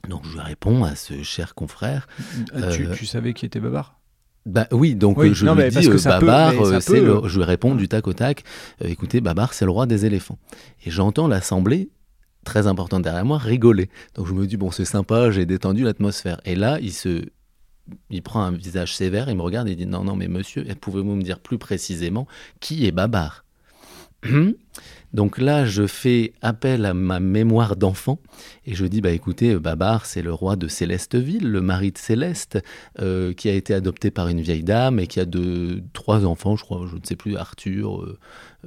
[0.07, 2.07] Donc, je lui réponds à ce cher confrère.
[2.55, 3.96] Euh, tu, euh, savais qui était Babar?
[4.47, 6.79] Bah oui, donc je lui dis euh, Babar, le...
[7.27, 8.43] je lui réponds du tac au tac.
[8.83, 10.39] écoutez, Babar, c'est le roi des éléphants.
[10.85, 11.89] Et j'entends l'assemblée
[12.45, 13.89] très importante derrière moi, rigoler.
[14.15, 16.39] Donc je me dis, bon, c'est sympa, j'ai détendu l'atmosphère.
[16.45, 17.25] Et là, il se.
[18.09, 21.15] Il prend un visage sévère, il me regarde et dit Non, non, mais monsieur, pouvez-vous
[21.15, 22.27] me dire plus précisément
[22.59, 23.45] qui est Babar?
[25.13, 28.19] Donc là, je fais appel à ma mémoire d'enfant
[28.65, 31.97] et je dis, bah écoutez, euh, Babar, c'est le roi de Célesteville, le mari de
[31.97, 32.59] Céleste,
[32.99, 36.55] euh, qui a été adopté par une vieille dame et qui a de, trois enfants,
[36.55, 38.03] je crois, je ne sais plus, Arthur,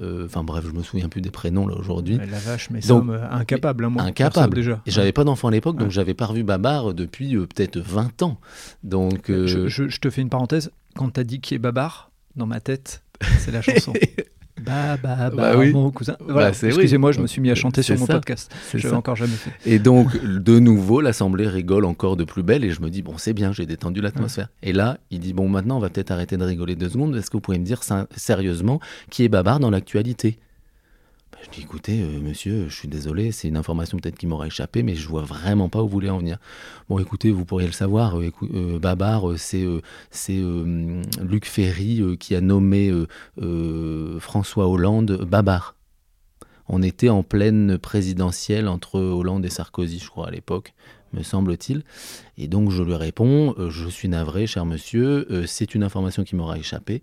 [0.01, 2.17] euh, enfin bref, je me souviens plus des prénoms là aujourd'hui.
[2.17, 4.03] La vache, mais sommes incapables, hein, moi.
[4.03, 4.55] Incapable.
[4.55, 4.81] déjà.
[4.87, 8.41] Et j'avais pas d'enfant à l'époque, donc j'avais pas revu Babar depuis peut-être 20 ans.
[8.83, 12.47] Donc, je, je, te fais une parenthèse, quand tu as dit qui est Babar, dans
[12.47, 13.03] ma tête,
[13.39, 13.93] c'est la chanson.
[14.65, 16.17] Bah, bah, bah, bah mon cousin.
[16.21, 18.55] Voilà, bah, excusez-moi, je me suis mis à chanter sur mon podcast.
[18.75, 19.53] Je l'avais encore jamais fait.
[19.65, 23.15] Et donc, de nouveau, l'Assemblée rigole encore de plus belle et je me dis, bon,
[23.17, 24.49] c'est bien, j'ai détendu l'atmosphère.
[24.63, 27.17] Et là, il dit, bon, maintenant, on va peut-être arrêter de rigoler deux secondes.
[27.17, 27.81] Est-ce que vous pouvez me dire
[28.17, 30.39] sérieusement qui est Babar dans l'actualité
[31.43, 34.83] je dis écoutez, euh, monsieur, je suis désolé, c'est une information peut-être qui m'aura échappé,
[34.83, 36.39] mais je vois vraiment pas où vous voulez en venir.
[36.89, 39.67] Bon, écoutez, vous pourriez le savoir, euh, euh, Babar, c'est
[40.11, 40.41] c'est
[41.23, 42.93] Luc Ferry qui a nommé
[44.19, 45.77] François Hollande Babar.
[46.69, 50.73] On était en pleine présidentielle entre Hollande et Sarkozy, je crois, à l'époque
[51.13, 51.83] me semble-t-il.
[52.39, 56.25] Et donc je lui réponds, euh, je suis navré, cher monsieur, euh, c'est une information
[56.25, 57.03] qui m'aura échappé.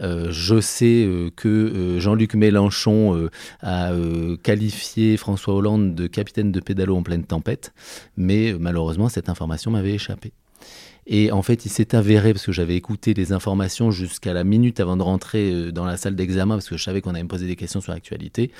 [0.00, 3.28] Euh, je sais que Jean-Luc Mélenchon
[3.62, 3.92] a
[4.42, 7.72] qualifié François Hollande de capitaine de pédalo en pleine tempête,
[8.16, 10.32] mais malheureusement cette information m'avait échappé.
[11.06, 14.80] Et en fait, il s'est avéré, parce que j'avais écouté les informations jusqu'à la minute
[14.80, 17.46] avant de rentrer dans la salle d'examen, parce que je savais qu'on allait me poser
[17.46, 18.50] des questions sur l'actualité,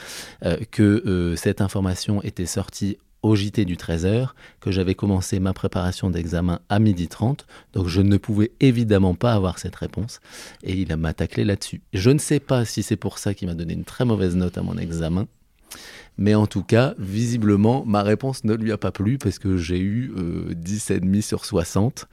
[0.70, 4.29] que cette information était sortie au JT du 13h
[4.61, 7.41] que j'avais commencé ma préparation d'examen à 12h30,
[7.73, 10.21] donc je ne pouvais évidemment pas avoir cette réponse,
[10.63, 11.81] et il m'a taclé là-dessus.
[11.95, 14.59] Je ne sais pas si c'est pour ça qu'il m'a donné une très mauvaise note
[14.59, 15.27] à mon examen,
[16.19, 19.81] mais en tout cas, visiblement, ma réponse ne lui a pas plu, parce que j'ai
[19.81, 22.07] eu euh, 10,5 sur 60.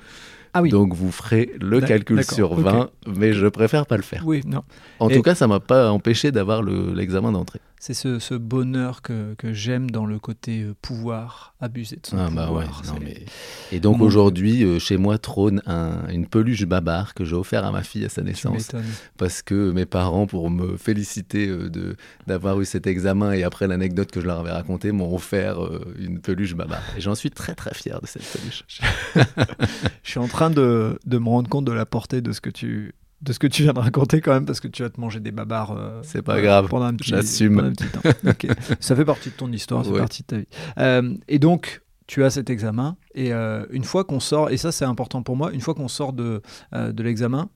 [0.53, 0.69] Ah oui.
[0.69, 4.23] Donc vous ferez le calcul sur 20, mais je préfère pas le faire.
[4.25, 4.63] Oui, non.
[4.99, 7.59] En tout cas, ça m'a pas empêché d'avoir l'examen d'entrée.
[7.81, 12.29] C'est ce, bonheur que, que j'aime dans le côté euh, pouvoir, abuser de son ah,
[12.29, 12.83] bah pouvoir.
[13.01, 13.25] mais...
[13.71, 15.63] Et donc aujourd'hui, euh, chez moi trône
[16.07, 18.69] une peluche babar que j'ai offert à ma fille à sa naissance.
[19.17, 21.95] Parce que mes parents, pour me féliciter euh, de
[22.27, 25.57] d'avoir eu cet examen et après l'anecdote que je leur avais racontée, m'ont offert
[25.97, 26.83] une peluche babar.
[26.95, 28.63] Et j'en suis très très fier de cette peluche.
[30.03, 32.51] je suis en train de, de me rendre compte de la portée de ce que
[32.51, 34.99] tu de ce que tu viens de raconter quand même, parce que tu vas te
[34.99, 35.71] manger des babars.
[35.71, 37.73] Euh, c'est pas grave, pendant un petit, j'assume.
[38.79, 40.47] Ça fait partie de ton histoire, c'est partie de ta vie.
[40.79, 44.71] Euh, et donc, tu as cet examen, et euh, une fois qu'on sort, et ça
[44.71, 46.41] c'est important pour moi, une fois qu'on sort de,
[46.73, 47.49] de l'examen,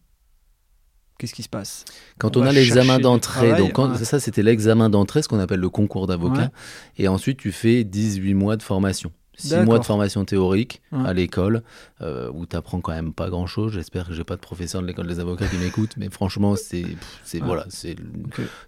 [1.17, 1.84] qu'est-ce qui se passe?
[2.19, 6.08] Quand on, a l'examen d'entrée, donc ça c'était l'examen d'entrée, ce qu'on appelle le concours
[6.08, 6.51] d'avocat,
[6.97, 11.63] et ensuite tu fais 18 mois de formation six mois de formation théorique à l'école
[12.02, 13.74] euh, où tu apprends quand même pas grand chose.
[13.74, 16.86] J'espère que j'ai pas de professeur de l'école des avocats qui m'écoute, mais franchement, c'est,
[17.24, 17.95] c'est voilà, c'est,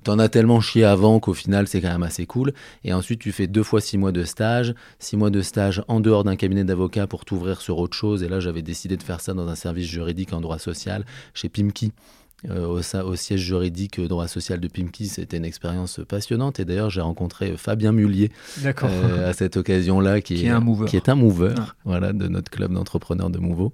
[0.03, 2.53] t'en as tellement chié avant qu'au final, c'est quand même assez cool.
[2.84, 5.99] Et ensuite, tu fais deux fois six mois de stage, six mois de stage en
[5.99, 8.23] dehors d'un cabinet d'avocats pour t'ouvrir sur autre chose.
[8.23, 11.49] Et là, j'avais décidé de faire ça dans un service juridique en droit social chez
[11.49, 11.91] Pimki.
[12.47, 15.08] Euh, au, siège juridique droit social de Pimki.
[15.08, 16.60] C'était une expérience passionnante.
[16.60, 18.32] Et d'ailleurs, j'ai rencontré Fabien Mullier
[18.63, 22.52] euh, à cette occasion-là, qui, est, un mover, qui est un mover voilà, de notre
[22.52, 23.73] club d'entrepreneurs de Mouveau.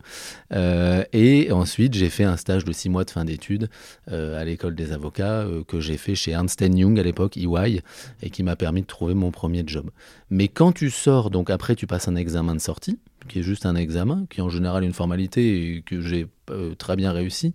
[0.54, 3.70] Euh, et ensuite, j'ai fait un stage de six mois de fin d'études
[4.10, 7.82] à l'école des avocats que j'ai fait chez Ernst Young à l'époque, EY,
[8.22, 9.90] et qui m'a permis de trouver mon premier job.
[10.30, 13.66] Mais quand tu sors, donc après, tu passes un examen de sortie qui est juste
[13.66, 17.54] un examen, qui est en général une formalité et que j'ai euh, très bien réussi.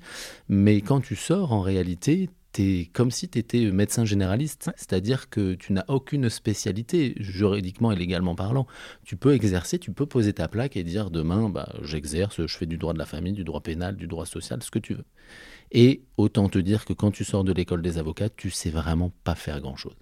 [0.48, 5.54] Mais quand tu sors, en réalité, es comme si tu étais médecin généraliste, c'est-à-dire que
[5.54, 8.66] tu n'as aucune spécialité, juridiquement et légalement parlant.
[9.04, 12.66] Tu peux exercer, tu peux poser ta plaque et dire demain, bah, j'exerce, je fais
[12.66, 15.04] du droit de la famille, du droit pénal, du droit social, ce que tu veux.
[15.70, 19.12] Et autant te dire que quand tu sors de l'école des avocats, tu sais vraiment
[19.24, 19.96] pas faire grand-chose.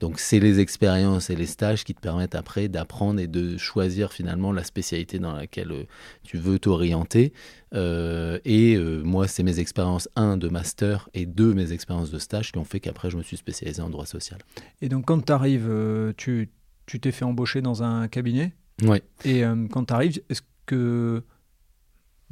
[0.00, 4.12] Donc c'est les expériences et les stages qui te permettent après d'apprendre et de choisir
[4.12, 5.84] finalement la spécialité dans laquelle euh,
[6.24, 7.32] tu veux t'orienter.
[7.74, 12.18] Euh, et euh, moi, c'est mes expériences, un, de master et deux, mes expériences de
[12.18, 14.40] stage qui ont fait qu'après, je me suis spécialisé en droit social.
[14.82, 15.72] Et donc quand tu arrives,
[16.16, 16.50] tu
[17.00, 18.52] t'es fait embaucher dans un cabinet?
[18.82, 18.98] Oui.
[19.24, 21.22] Et quand tu arrives, est-ce que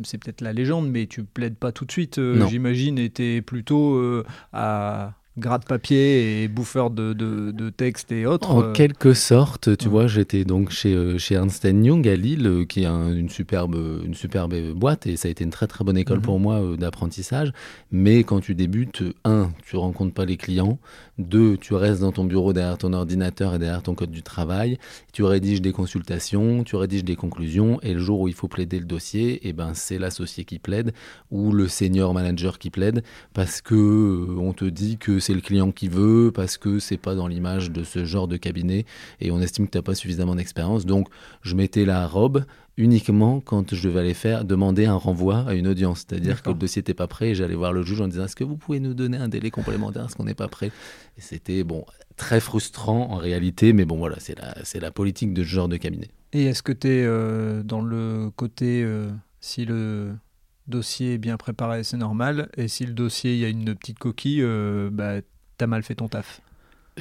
[0.03, 3.43] c'est peut-être la légende, mais tu plaides pas tout de suite, j'imagine, et tu es
[3.43, 8.51] plutôt à gratte-papier et bouffeur de, de, textes et autres.
[8.51, 8.73] En euh.
[8.73, 12.83] quelque sorte, tu vois, j'étais donc chez, euh, chez Ernst Young à Lille, euh, qui
[12.83, 16.19] est une, superbe, une superbe boîte, et ça a été une très très bonne école
[16.19, 16.25] mhm.
[16.25, 17.53] pour moi d'apprentissage.
[17.91, 20.79] Mais quand tu débutes, un, tu rencontres pas les clients,
[21.19, 24.79] deux, tu restes dans ton bureau derrière ton ordinateur et derrière ton code du travail,
[25.13, 28.79] tu rédiges des consultations, tu rédiges des conclusions, et le jour où il faut plaider
[28.79, 30.93] le dossier, et eh ben, c'est l'associé qui plaide
[31.31, 35.73] ou le senior manager qui plaide, parce que on te dit que c'est le client
[35.73, 38.85] qui veut, parce que c'est pas dans l'image de ce genre de cabinet
[39.21, 40.85] et on estime que tu n'as pas suffisamment d'expérience.
[40.85, 41.09] Donc,
[41.41, 42.45] je mettais la robe
[42.77, 46.05] uniquement quand je devais aller faire demander un renvoi à une audience.
[46.07, 48.37] C'est-à-dire que le dossier n'était pas prêt et j'allais voir le juge en disant Est-ce
[48.37, 50.73] que vous pouvez nous donner un délai complémentaire Est-ce qu'on n'est pas prêt?
[51.19, 51.85] Et c'était bon,
[52.17, 55.69] très frustrant en réalité, mais bon, voilà, c'est la, c'est la politique de ce genre
[55.69, 56.09] de cabinet.
[56.33, 60.13] Et est-ce que tu es euh, dans le côté, euh, si le
[60.73, 62.51] dossier est bien préparé, c'est normal.
[62.57, 65.21] Et si le dossier, il y a une petite coquille, euh, bah,
[65.59, 66.41] t'as mal fait ton taf.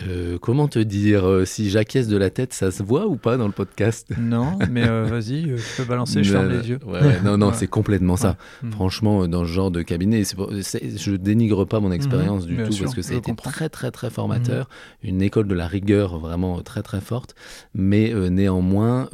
[0.07, 3.35] Euh, comment te dire euh, Si j'acquiesce de la tête, ça se voit ou pas
[3.35, 4.07] dans le podcast?
[4.17, 6.79] Non, mais euh, vas-y, tu peux balancer, je ferme les yeux.
[7.25, 8.37] non, non, c'est complètement ça.
[8.63, 8.71] Hmm.
[8.71, 12.95] Franchement, dans ce genre de cabinet, je dénigre pas mon expérience hmm, du tout parce
[12.95, 14.69] que ça a été très, très, très formateur.
[15.03, 15.07] Hmm.
[15.09, 17.35] Une école de la rigueur vraiment très, très forte.
[17.75, 19.09] Mais néanmoins,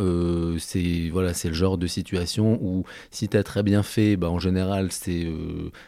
[0.59, 4.39] c'est voilà, le genre de situation où si tu as très bien fait, bah, en
[4.39, 5.27] général, c'est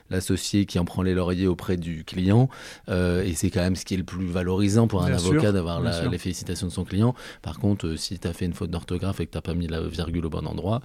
[0.10, 2.50] l'associé qui en prend les lauriers auprès du client.
[2.88, 6.18] et c'est quand même ce qui est le plus valorisant pour un avocat d'avoir les
[6.18, 7.14] félicitations de son client.
[7.42, 9.54] Par contre, euh, si tu as fait une faute d'orthographe et que tu n'as pas
[9.54, 10.82] mis la virgule au bon endroit,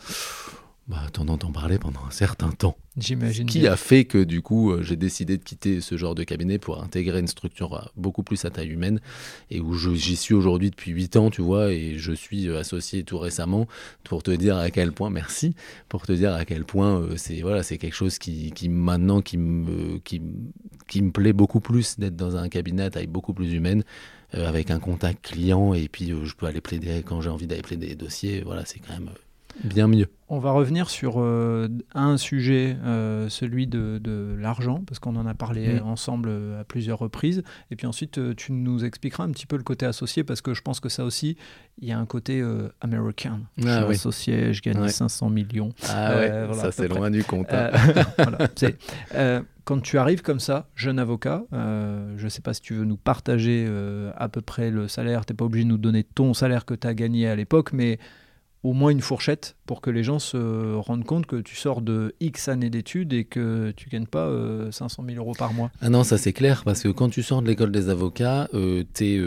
[0.87, 2.77] bah, t'en entends parler pendant un certain temps.
[2.97, 3.47] J'imagine.
[3.47, 6.59] Qui a fait que du coup, euh, j'ai décidé de quitter ce genre de cabinet
[6.59, 9.01] pour intégrer une structure euh, beaucoup plus à taille humaine
[9.51, 13.18] et où j'y suis aujourd'hui depuis 8 ans, tu vois, et je suis associé tout
[13.18, 13.66] récemment
[14.05, 15.55] pour te dire à quel point, merci,
[15.88, 19.38] pour te dire à quel point c'est voilà, c'est quelque chose qui, qui maintenant qui
[19.38, 20.20] me, qui,
[20.87, 23.85] qui me plaît beaucoup plus d'être dans un cabinet à taille beaucoup plus humaine
[24.37, 27.47] euh, avec un contact client et puis euh, je peux aller plaider quand j'ai envie
[27.47, 28.42] d'aller plaider des dossiers.
[28.44, 29.18] Voilà, c'est quand même euh,
[29.62, 30.09] bien mieux.
[30.29, 32.77] On va revenir sur un sujet,
[33.29, 35.87] celui de, de l'argent, parce qu'on en a parlé mm.
[35.87, 37.43] ensemble à plusieurs reprises.
[37.71, 40.62] Et puis ensuite, tu nous expliqueras un petit peu le côté associé, parce que je
[40.62, 41.37] pense que ça aussi,
[41.79, 42.43] il y a un côté
[42.81, 43.40] américain.
[43.59, 45.73] je ah suis associé, je gagne 500 millions.
[45.88, 47.53] Ah ouais, ça c'est loin du compte.
[47.53, 47.71] Hein.
[48.19, 48.49] voilà,
[49.64, 52.85] quand tu arrives comme ça, jeune avocat, euh, je ne sais pas si tu veux
[52.85, 56.05] nous partager euh, à peu près le salaire, tu n'es pas obligé de nous donner
[56.05, 57.99] ton salaire que tu as gagné à l'époque, mais
[58.64, 62.14] au moins une fourchette pour que les gens se rendent compte que tu sors de
[62.20, 64.29] X années d'études et que tu gagnes pas
[64.72, 65.70] 500 euh, 000 euros par mois.
[65.81, 69.05] Ah non, ça c'est clair, parce que quand tu sors de l'école des avocats, tu
[69.05, 69.20] es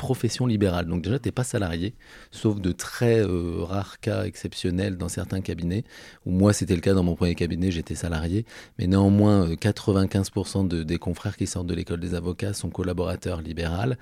[0.00, 0.86] profession libérale.
[0.86, 1.92] Donc déjà, tu n'es pas salarié,
[2.30, 5.84] sauf de très euh, rares cas exceptionnels dans certains cabinets,
[6.24, 8.46] où moi c'était le cas dans mon premier cabinet, j'étais salarié,
[8.78, 13.92] mais néanmoins 95% euh, des confrères qui sortent de l'école des avocats sont collaborateurs libéraux,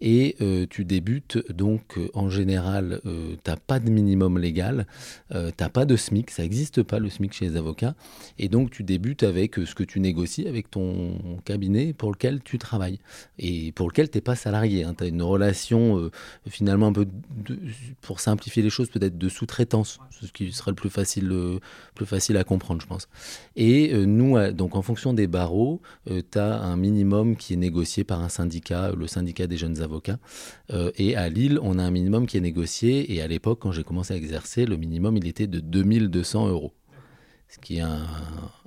[0.00, 4.86] et euh, tu débutes donc en général, tu n'as pas de minimum légal,
[5.30, 7.96] tu n'as pas de SMIC, ça n'existe pas le SMIC chez les avocats,
[8.38, 12.58] et donc tu débutes avec ce que tu négocies avec ton cabinet pour lequel tu
[12.58, 13.00] travailles,
[13.38, 14.94] et pour lequel tu n'es pas salarié, hein.
[14.96, 16.10] tu as une relation euh,
[16.48, 17.06] finalement un peu,
[18.00, 21.58] pour simplifier les choses, peut-être de sous-traitance, ce qui serait le plus facile, euh,
[21.94, 23.08] plus facile à comprendre, je pense.
[23.56, 28.04] Et euh, nous, donc en fonction des barreaux, tu as un minimum qui est négocié
[28.04, 30.18] par un syndicat, le syndicat des jeunes avocats.
[30.96, 33.12] et à Lille, on a un minimum qui est négocié.
[33.12, 36.72] Et à l'époque, quand j'ai commencé à exercer, le minimum, il était de 2200 euros
[37.50, 38.06] ce qui est un,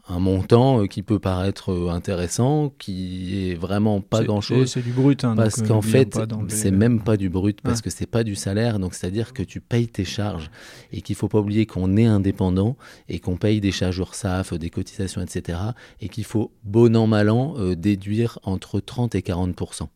[0.09, 4.71] un montant euh, qui peut paraître euh, intéressant, qui est vraiment pas grand-chose.
[4.71, 5.23] C'est du brut.
[5.23, 6.19] Hein, parce qu'en fait,
[6.49, 8.79] c'est même pas du brut, parce que c'est pas du salaire.
[8.79, 10.51] Donc, c'est-à-dire que tu payes tes charges
[10.91, 12.75] et qu'il faut pas oublier qu'on est indépendant
[13.07, 15.59] et qu'on paye des charges URSAF, des cotisations, etc.
[16.01, 19.87] Et qu'il faut, bon an, mal an, euh, déduire entre 30 et 40%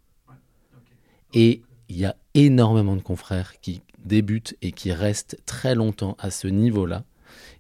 [1.34, 6.32] Et il y a énormément de confrères qui débutent et qui restent très longtemps à
[6.32, 7.04] ce niveau-là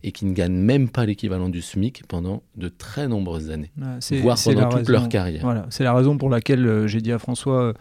[0.08, 3.72] et qui ne gagnent même pas l'équivalent du SMIC pendant de très nombreuses années,
[4.22, 5.42] voire pendant toute leur carrière.
[5.44, 7.74] Voilà, c'est la raison pour laquelle euh, j'ai dit à François, euh,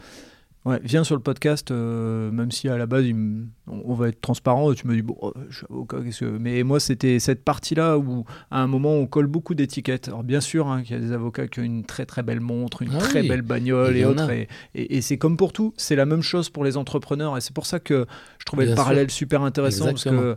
[0.65, 3.05] ouais, viens sur le podcast, euh, même si à la base
[3.69, 4.75] on, va être transparent.
[4.75, 5.17] Tu me dis bon,
[5.51, 6.25] je suis avocat, que...
[6.25, 10.09] mais moi c'était cette partie-là où à un moment on colle beaucoup d'étiquettes.
[10.09, 12.41] Alors bien sûr hein, qu'il y a des avocats qui ont une très très belle
[12.41, 14.29] montre, une ah très belle bagnole et autres,
[14.75, 17.67] et, c'est comme pour tout, c'est la même chose pour les entrepreneurs, et c'est pour
[17.67, 18.05] ça que
[18.41, 20.37] je trouvais le parallèle super intéressant parce que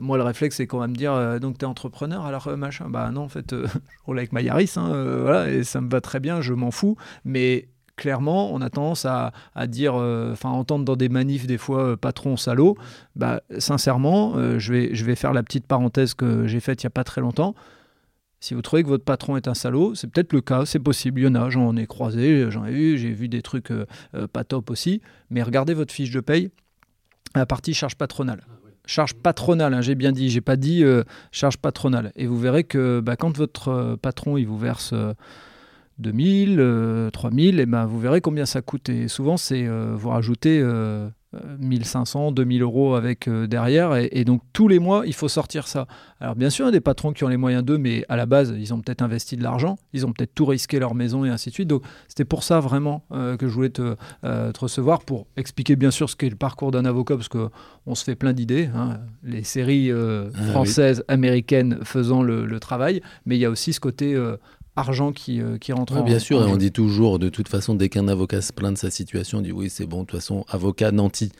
[0.00, 2.56] moi, le réflexe, c'est qu'on va me dire euh, donc tu es entrepreneur, alors euh,
[2.56, 2.88] machin.
[2.88, 3.66] Bah non, en fait, je
[4.04, 6.96] roule avec ma Yaris, hein, voilà, et ça me va très bien, je m'en fous.
[7.24, 9.32] Mais clairement, on a tendance à,
[9.66, 12.76] dire, enfin, entendre dans des manifs des fois patron salaud.
[13.14, 16.88] Bah, sincèrement, je, vais, je vais faire la petite parenthèse que j'ai faite il n'y
[16.88, 17.54] a pas très longtemps.
[18.40, 21.20] Si vous trouvez que votre patron est un salaud, c'est peut-être le cas, c'est possible.
[21.20, 23.72] Il y en a, j'en ai croisé, j'en ai vu, j'ai vu des trucs
[24.32, 25.00] pas top aussi.
[25.30, 26.50] Mais regardez votre fiche de paye,
[27.36, 28.42] la partie charge patronale
[28.86, 32.12] charge patronale, hein, j'ai bien dit, j'ai pas dit euh, charge patronale.
[32.16, 34.94] Et vous verrez que bah, quand votre euh, patron il vous verse
[35.98, 38.88] 2000, 3000, et ben vous verrez combien ça coûte.
[38.88, 40.62] Et souvent, c'est euh, vous rajoutez
[41.58, 43.94] 1500, 2000 euros avec euh, derrière.
[43.96, 45.86] Et, donc tous les mois, il faut sortir ça.
[46.20, 48.16] Alors bien sûr, il y a des patrons qui ont les moyens d'eux, mais à
[48.16, 51.24] la base, ils ont peut-être investi de l'argent, ils ont peut-être tout risqué leur maison
[51.24, 51.68] et ainsi de suite.
[51.68, 55.76] Donc c'était pour ça vraiment euh, que je voulais te, euh, te, recevoir, pour expliquer
[55.76, 58.70] bien sûr ce qu'est le parcours d'un avocat, parce qu'on se fait plein d'idées.
[58.74, 58.98] Hein.
[59.22, 63.80] les séries ah françaises, américaines faisant le, le, travail, mais il y a aussi ce
[63.80, 64.16] côté
[64.76, 67.88] argent qui, euh, qui rentre Bien sûr, et on dit toujours, de toute façon, dès
[67.88, 70.44] qu'un avocat se plaint de sa situation, on dit oui, c'est bon, de toute façon,
[70.48, 71.32] avocat nanti.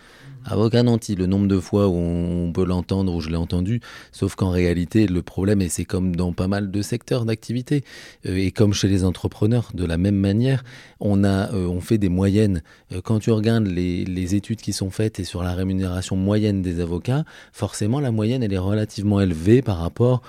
[0.45, 3.81] Avocat nanti, le nombre de fois où on peut l'entendre, où je l'ai entendu,
[4.13, 7.85] sauf qu'en réalité, le problème, et c'est comme dans pas mal de secteurs d'activité,
[8.27, 10.65] euh, et comme chez les entrepreneurs, de la même manière,
[11.01, 12.63] on, a, euh, on fait des moyennes.
[13.05, 17.25] quand tu regardes les, études qui sont faites et sur la rémunération moyenne des avocats,
[17.53, 20.23] forcément, la moyenne, elle est relativement élevée par rapport,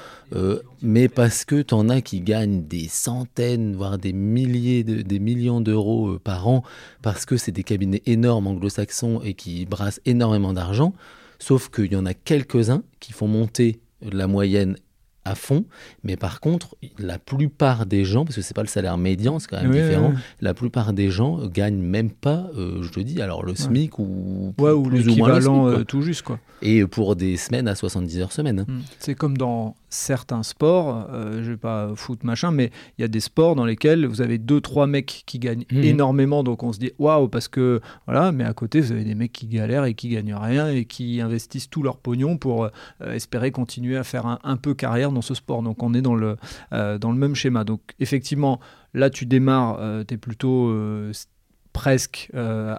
[0.82, 5.20] mais parce que tu en as qui gagnent des centaines, voire des milliers, de, des
[5.20, 6.64] millions d'euros euh, par an,
[7.06, 10.96] parce que c'est des cabinets énormes anglo-saxons et qui brassent énormément d'argent.
[11.38, 14.76] Sauf qu'il y en a quelques-uns qui font monter la moyenne
[15.24, 15.66] à fond,
[16.04, 19.48] mais par contre, la plupart des gens, parce que c'est pas le salaire médian, c'est
[19.48, 23.46] quand même différent, la plupart des gens gagnent même pas, euh, je te dis, alors
[23.46, 26.40] le SMIC ou, plus, ou plus ou moins le euh, tout juste quoi.
[26.64, 28.62] Et pour des semaines à 70 heures semaine.
[28.62, 28.66] Hein.
[28.68, 28.82] Hmm.
[28.98, 33.08] C'est comme dans certains sports, euh, je vais pas foot machin, mais il y a
[33.08, 35.84] des sports dans lesquels vous avez deux trois mecs qui gagnent mhm.
[35.84, 39.16] énormément, donc on se dit waouh parce que voilà, mais à côté vous avez des
[39.16, 43.14] mecs qui galèrent et qui gagnent rien et qui investissent tout leur pognon pour euh,
[43.14, 45.64] espérer continuer à faire un, peu carrière dans ce sport.
[45.64, 46.38] Donc on est dans le
[46.74, 47.64] euh, dans le même schéma.
[47.64, 48.60] Donc effectivement,
[48.94, 50.76] là tu démarres, tu es plutôt
[51.74, 52.30] presque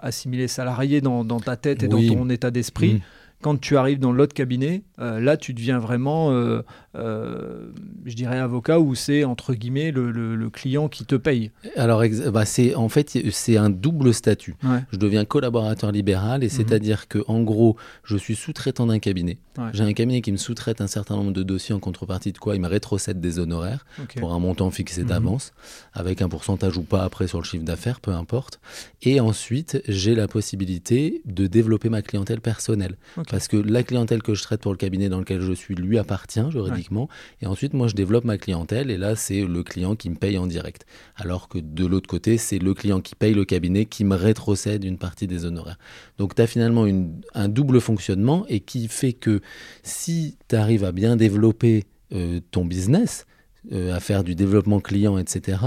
[0.01, 2.95] assimilé salarié dans, ta tête et dans ton état d'esprit.
[2.95, 3.01] Mhm.
[3.41, 6.63] Quand tu arrives dans l'autre cabinet, euh, là, tu deviens vraiment, euh,
[6.95, 7.67] euh,
[8.05, 11.51] je dirais, avocat où c'est entre guillemets le, client qui te paye.
[11.75, 14.55] Alors, bah, c'est en fait c'est un double statut.
[14.91, 16.51] Je deviens collaborateur libéral et mhm.
[16.51, 19.37] c'est-à-dire que en gros, je suis sous-traitant d'un cabinet.
[19.73, 22.55] J'ai un cabinet qui me sous-traite un certain nombre de dossiers en contrepartie de quoi
[22.55, 23.85] il me rétrocède des honoraires
[24.17, 25.09] pour un montant fixé mhm.
[25.09, 25.53] d'avance,
[25.93, 28.59] avec un pourcentage ou pas après sur le chiffre d'affaires, peu importe.
[29.03, 32.97] Et ensuite, j'ai la possibilité de développer ma clientèle personnelle.
[33.29, 35.97] Parce que la clientèle que je traite pour le cabinet dans lequel je suis lui
[35.97, 37.09] appartient juridiquement.
[37.41, 38.89] Et ensuite, moi, je développe ma clientèle.
[38.89, 40.85] Et là, c'est le client qui me paye en direct.
[41.15, 44.83] Alors que de l'autre côté, c'est le client qui paye le cabinet qui me rétrocède
[44.83, 45.77] une partie des honoraires.
[46.17, 46.85] Donc, tu as finalement
[47.33, 49.41] un double fonctionnement et qui fait que
[49.83, 53.25] si tu arrives à bien développer euh, ton business,
[53.71, 55.59] euh, à faire du développement client, etc.,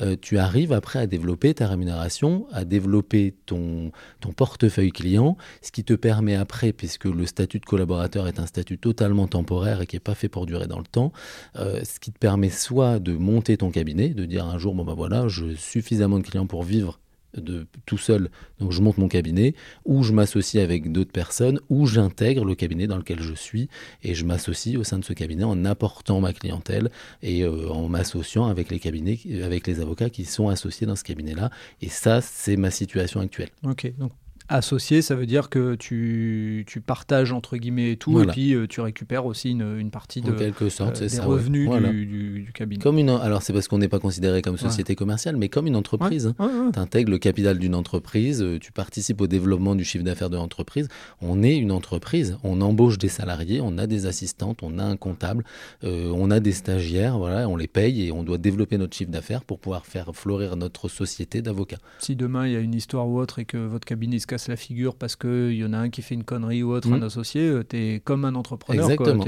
[0.00, 3.90] euh, tu arrives après à développer ta rémunération, à développer ton,
[4.36, 8.78] portefeuille client, ce qui te permet après, puisque le statut de collaborateur est un statut
[8.78, 11.12] totalement temporaire et qui n'est pas fait pour durer dans le temps,
[11.56, 14.84] euh, ce qui te permet soit de monter ton cabinet, de dire un jour, bon
[14.84, 17.00] ben voilà, j'ai suffisamment de clients pour vivre
[17.36, 19.54] de tout seul, donc je monte mon cabinet,
[19.84, 23.68] ou je m'associe avec d'autres personnes, ou j'intègre le cabinet dans lequel je suis
[24.02, 26.90] et je m'associe au sein de ce cabinet en apportant ma clientèle
[27.22, 31.04] et euh, en m'associant avec les cabinets, avec les avocats qui sont associés dans ce
[31.04, 31.50] cabinet-là.
[31.82, 33.50] Et ça, c'est ma situation actuelle.
[33.64, 34.12] Ok, donc
[34.50, 38.80] Associé, ça veut dire que tu, tu partages entre guillemets tout et puis euh, tu
[38.80, 42.82] récupères aussi une, une partie de, quelque sorte, euh, des revenus du, du, cabinet.
[42.82, 45.76] Comme une, alors c'est parce qu'on n'est pas considéré comme société commerciale, mais comme une
[45.76, 46.32] entreprise.
[46.38, 46.70] Hein.
[46.72, 50.36] Tu intègres le capital d'une entreprise, euh, tu participes au développement du chiffre d'affaires de
[50.36, 50.88] l'entreprise.
[51.20, 54.96] On est une entreprise, on embauche des salariés, on a des assistantes, on a un
[54.96, 55.44] comptable,
[55.82, 59.44] on a des stagiaires, voilà, on les paye et on doit développer notre chiffre d'affaires
[59.44, 61.78] pour pouvoir faire fleurir notre société d'avocats.
[61.98, 64.37] Si demain il y a une histoire ou autre et que votre cabinet se casse
[64.46, 66.98] la figure parce qu'il y en a un qui fait une connerie ou autre, un
[66.98, 67.02] mm.
[67.02, 68.90] associé, euh, tu es comme un entrepreneur.
[68.90, 69.24] Exactement.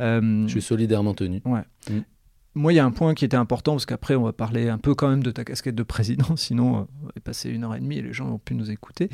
[0.00, 1.42] Euh, Je suis solidairement tenu.
[1.44, 1.62] Ouais.
[1.90, 2.00] Mm.
[2.54, 4.78] Moi, il y a un point qui était important, parce qu'après, on va parler un
[4.78, 7.74] peu quand même de ta casquette de président, sinon euh, on va passer une heure
[7.74, 9.10] et demie et les gens vont plus nous écouter.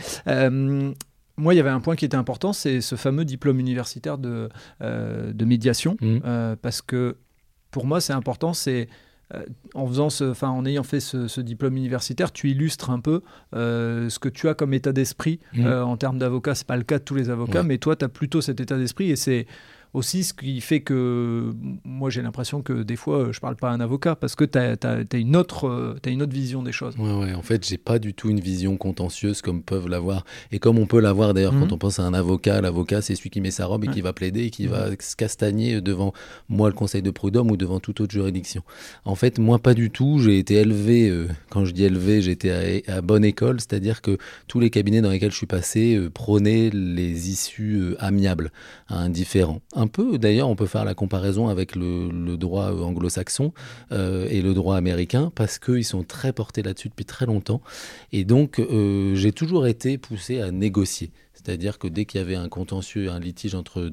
[1.38, 4.50] moi, il y avait un point qui était important, c'est ce fameux diplôme universitaire de,
[4.80, 6.56] de médiation, mm.
[6.60, 7.16] parce que
[7.70, 8.86] pour moi, c'est important, c'est euh,
[9.74, 13.22] en, faisant ce, enfin, en ayant fait ce, diplôme universitaire, tu illustres un peu
[13.54, 15.66] euh, ce que tu as comme état d'esprit mmh.
[15.66, 16.54] euh, en termes d'avocat.
[16.54, 18.60] Ce n'est pas le cas de tous les avocats, mais toi, tu as plutôt cet
[18.60, 19.46] état d'esprit et c'est
[19.94, 21.52] aussi ce qui fait que
[21.84, 24.58] moi j'ai l'impression que des fois je parle pas à un avocat parce que tu
[24.58, 26.96] as, une autre euh, as une autre vision des choses.
[26.96, 30.58] Ouais, ouais en fait, j'ai pas du tout une vision contentieuse comme peuvent l'avoir et
[30.58, 31.72] comme on peut l'avoir d'ailleurs quand mhm.
[31.72, 34.12] on pense à un avocat, l'avocat c'est celui qui met sa robe et qui va
[34.12, 36.12] plaider et qui va se castagner devant
[36.48, 38.62] moi le conseil de prud'homme ou devant toute autre juridiction.
[39.04, 42.82] En fait, moi pas du tout, j'ai été élevé euh, quand je dis élevé, j'étais
[42.88, 44.16] à, bonne école, c'est-à-dire que
[44.48, 48.52] tous les cabinets dans lesquels je suis passé euh, prônaient les issues amiables,
[48.88, 53.52] indifférents un peu, d'ailleurs, on peut faire la comparaison avec le, droit anglo-saxon
[53.90, 57.60] euh, et le droit américain, parce qu'ils sont très portés là-dessus depuis très longtemps.
[58.12, 61.10] Et donc, euh, j'ai toujours été poussé à négocier.
[61.34, 63.90] C'est-à-dire que dès qu'il y avait un contentieux, un litige entre,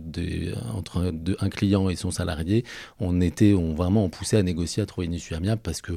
[1.39, 2.63] un, client et son salarié,
[2.99, 5.93] on était on, vraiment on à négocier, à trouver une issue amiable, parce que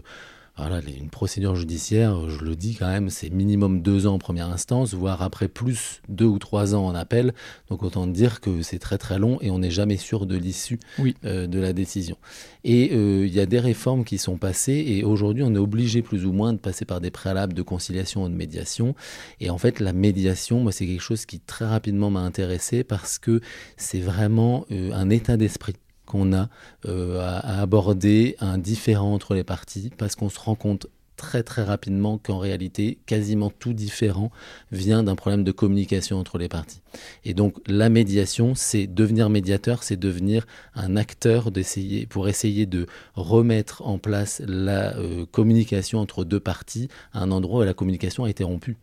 [0.57, 4.49] voilà, une procédure judiciaire, je le dis quand même, c'est minimum deux ans en première
[4.49, 7.33] instance, voire après plus deux ou trois ans en appel.
[7.71, 10.79] Donc autant dire que c'est très très long et on n'est jamais sûr de l'issue
[11.25, 12.17] euh, de la décision.
[12.65, 16.03] Et euh, il y a des réformes qui sont passées et aujourd'hui on est obligé
[16.03, 18.95] plus ou moins de passer par des préalables de conciliation ou de médiation.
[19.41, 23.19] Et en fait la médiation, moi c'est quelque chose qui très rapidement m'a intéressé parce
[23.19, 23.41] que
[23.79, 25.75] c'est vraiment euh, un état d'esprit
[26.13, 26.49] qu'on a
[26.87, 30.87] euh, à, aborder un différent entre les parties parce qu'on se rend compte
[31.17, 34.31] très très rapidement qu'en réalité, quasiment tout différent
[34.73, 36.83] vient d'un problème de communication entre les parties.
[37.25, 42.87] Et donc la médiation, c'est devenir médiateur, c'est devenir un acteur d'essayer pour essayer de
[43.15, 48.25] remettre en place la euh, communication entre deux parties à un endroit où la communication
[48.25, 48.77] a été rompue.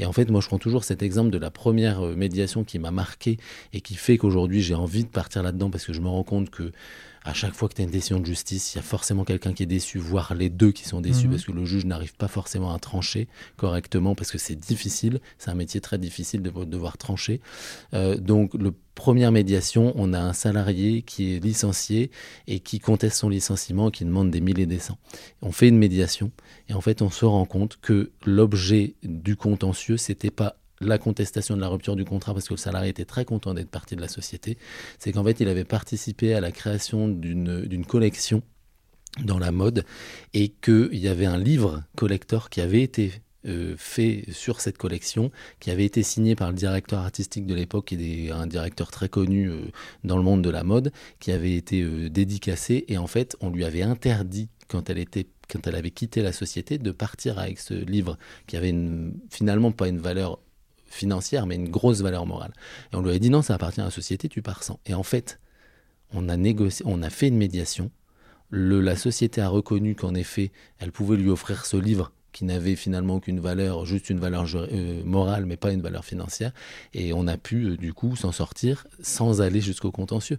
[0.00, 2.78] Et en fait, moi, je prends toujours cet exemple de la première euh, médiation qui
[2.78, 3.36] m'a marqué
[3.74, 6.48] et qui fait qu'aujourd'hui, j'ai envie de partir là-dedans parce que je me rends compte
[6.48, 6.72] que
[7.24, 9.52] à chaque fois que tu as une décision de justice, il y a forcément quelqu'un
[9.52, 11.32] qui est déçu, voire les deux qui sont déçus, mhm.
[11.32, 15.50] parce que le juge n'arrive pas forcément à trancher correctement, parce que c'est difficile, c'est
[15.50, 17.40] un métier très difficile de devoir trancher.
[17.92, 22.10] Euh, donc, le première médiation, on a un salarié qui est licencié
[22.46, 24.98] et qui conteste son licenciement, qui demande des milliers des cents.
[25.42, 26.30] On fait une médiation,
[26.68, 31.56] et en fait, on se rend compte que l'objet du contentieux, c'était pas la contestation
[31.56, 34.00] de la rupture du contrat parce que le salarié était très content d'être parti de
[34.00, 34.56] la société,
[34.98, 38.42] c'est qu'en fait il avait participé à la création d'une collection
[39.24, 39.84] dans la mode
[40.32, 43.12] et qu'il y avait un livre collector qui avait été
[43.46, 47.86] euh, fait sur cette collection, qui avait été signé par le directeur artistique de l'époque,
[47.86, 49.62] qui est un directeur très connu euh,
[50.04, 53.50] dans le monde de la mode, qui avait été euh, dédicacé et en fait on
[53.50, 57.58] lui avait interdit quand elle était quand elle avait quitté la société de partir avec
[57.58, 58.16] ce livre
[58.46, 58.74] qui avait
[59.30, 60.38] finalement pas une valeur
[60.90, 62.52] financière, mais une grosse valeur morale.
[62.92, 64.78] Et on lui a dit non, ça appartient à la société, tu pars sans.
[64.84, 65.40] Et en fait,
[66.12, 67.90] on a négocié, on a fait une médiation.
[68.50, 73.16] La société a reconnu qu'en effet, elle pouvait lui offrir ce livre qui n'avait finalement
[73.16, 76.52] aucune valeur, juste une valeur euh, morale, mais pas une valeur financière.
[76.94, 80.38] Et on a pu, euh, du coup, s'en sortir sans aller jusqu'au contentieux.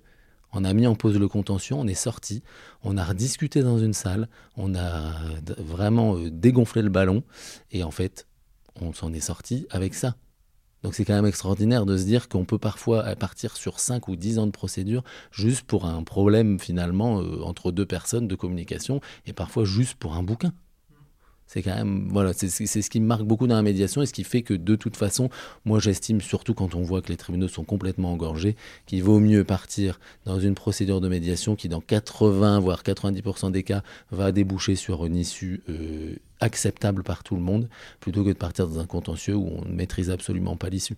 [0.53, 2.43] On a mis en pause le contentieux, on est sorti,
[2.83, 4.27] on a rediscuté dans une salle,
[4.57, 5.13] on a
[5.57, 7.23] vraiment euh, dégonflé le ballon,
[7.71, 8.27] et en fait,
[8.81, 10.15] on s'en est sorti avec ça.
[10.83, 14.15] Donc c'est quand même extraordinaire de se dire qu'on peut parfois partir sur 5 ou
[14.15, 18.99] 10 ans de procédure juste pour un problème finalement euh, entre deux personnes de communication
[19.25, 20.53] et parfois juste pour un bouquin.
[21.53, 24.13] C'est quand même, voilà, c'est ce qui me marque beaucoup dans la médiation et ce
[24.13, 25.29] qui fait que de toute façon,
[25.65, 29.43] moi j'estime, surtout quand on voit que les tribunaux sont complètement engorgés, qu'il vaut mieux
[29.43, 34.75] partir dans une procédure de médiation qui, dans 80 voire 90% des cas, va déboucher
[34.75, 37.67] sur une issue euh, acceptable par tout le monde,
[37.99, 40.95] plutôt que de partir dans un contentieux où on ne maîtrise absolument pas l'issue.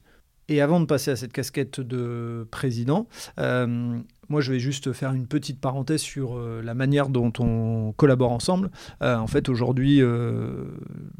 [0.49, 3.07] Et avant de passer à cette casquette de président,
[3.39, 3.97] euh,
[4.29, 8.31] moi, je vais juste faire une petite parenthèse sur euh, la manière dont on collabore
[8.31, 8.69] ensemble.
[9.01, 10.65] Euh, en fait, aujourd'hui, euh,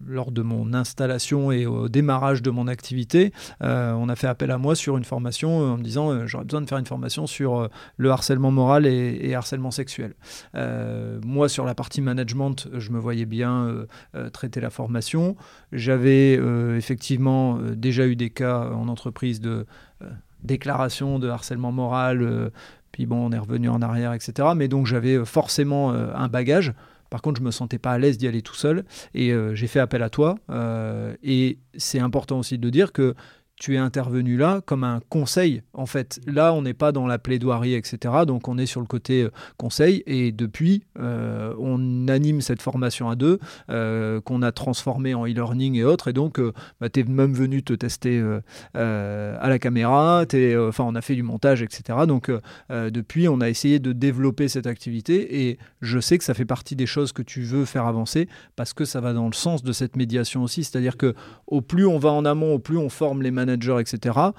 [0.06, 4.58] lors de mon installation et au démarrage de mon activité, on a fait appel à
[4.58, 8.12] moi sur une formation en me disant j'aurais besoin de faire une formation sur le
[8.12, 10.14] harcèlement moral et, et harcèlement sexuel.
[11.24, 13.86] moi, sur la partie management, je me voyais bien
[14.32, 15.36] traiter la formation.
[15.72, 16.34] J'avais
[16.78, 19.66] effectivement déjà eu des cas en entreprise de
[20.44, 22.52] déclaration de harcèlement moral
[22.94, 24.50] puis bon, on est revenu en arrière, etc.
[24.56, 26.74] Mais donc j'avais euh, forcément euh, un bagage.
[27.10, 29.68] Par contre, je me sentais pas à l'aise d'y aller tout seul et euh, j'ai
[29.68, 30.36] fait appel à toi.
[31.22, 33.14] et c'est important aussi de dire que
[33.60, 35.62] tu es intervenu là comme un conseil.
[35.74, 38.26] En fait, là, on n'est pas dans la plaidoirie, etc.
[38.26, 40.04] Donc, on est sur le côté euh, conseil.
[40.08, 43.40] Et depuis, euh, on anime cette formation à deux,
[43.70, 46.08] euh, qu'on a transformée en e-learning et autres.
[46.08, 46.42] Et donc,
[46.82, 48.22] bah, tu es même venu te tester
[48.74, 50.24] à la caméra.
[50.24, 52.00] Enfin, on a fait du montage, etc.
[52.08, 52.32] Donc,
[52.70, 55.48] depuis, on a essayé de développer cette activité.
[55.48, 58.74] Et je sais que ça fait partie des choses que tu veux faire avancer parce
[58.74, 60.64] que ça va dans le sens de cette médiation aussi.
[60.64, 61.14] C'est-à-dire que
[61.48, 64.34] au plus on va en amont, au plus on forme les manager, etc.,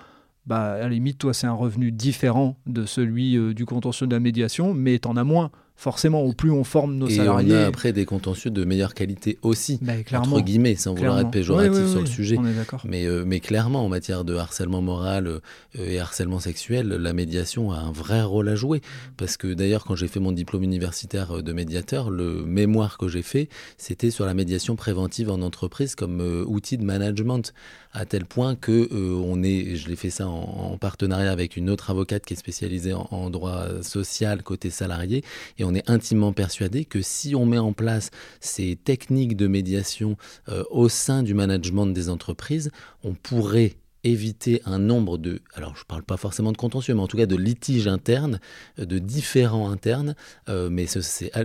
[0.46, 4.14] bah, à la limite, toi, c'est un revenu différent de celui euh, du contentieux de
[4.14, 7.52] la médiation, mais tu en as moins forcément, au plus on forme nos salariés.
[7.52, 11.18] Et on a après des contentieux de meilleure qualité aussi, bah, entre guillemets, sans vouloir
[11.18, 12.38] être péjoratif sur le sujet.
[12.84, 15.40] mais, euh, mais clairement, en matière de harcèlement moral euh,
[15.76, 18.82] et harcèlement sexuel, la médiation a un vrai rôle à jouer.
[19.16, 23.22] Parce que d'ailleurs, quand j'ai fait mon diplôme universitaire de médiateur, le mémoire que j'ai
[23.22, 27.52] fait, c'était sur la médiation préventive en entreprise comme outil de management,
[27.94, 31.90] à tel point que on est, je l'ai fait ça en, partenariat avec une autre
[31.90, 35.24] avocate qui est spécialisée en, en droit social côté salarié,
[35.58, 40.16] et on est intimement persuadé que si on met en place ces techniques de médiation
[40.48, 42.70] euh, au sein du management des entreprises,
[43.02, 47.00] on pourrait éviter un nombre de, alors je ne parle pas forcément de contentieux, mais
[47.00, 48.40] en tout cas de litiges internes,
[48.78, 50.14] euh, de différents internes,
[50.48, 50.86] euh, mais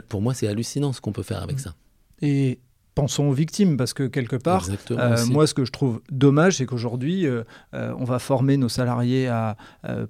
[0.07, 1.59] pour moi c'est hallucinant ce qu'on peut faire avec mmh.
[1.59, 1.75] ça.
[2.21, 2.59] Et
[3.01, 6.65] pensons aux victimes, parce que quelque part, euh, moi, ce que je trouve dommage, c'est
[6.65, 7.43] qu'aujourd'hui, euh,
[7.73, 9.57] euh, on va former nos salariés à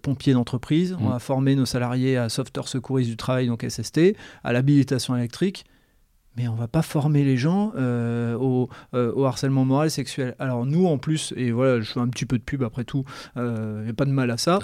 [0.01, 1.11] pompiers d'entreprise, on mm.
[1.11, 5.65] va former nos salariés à sauveteurs secouristes du travail, donc SST, à l'habilitation électrique
[6.39, 8.37] mais on va pas former les gens euh,
[8.93, 10.35] euh, au, harcèlement moral sexuel.
[10.39, 13.03] Alors nous, en plus, et voilà, je fais un petit peu de pub après tout,
[13.35, 14.59] il euh, n'y a pas de mal à ça.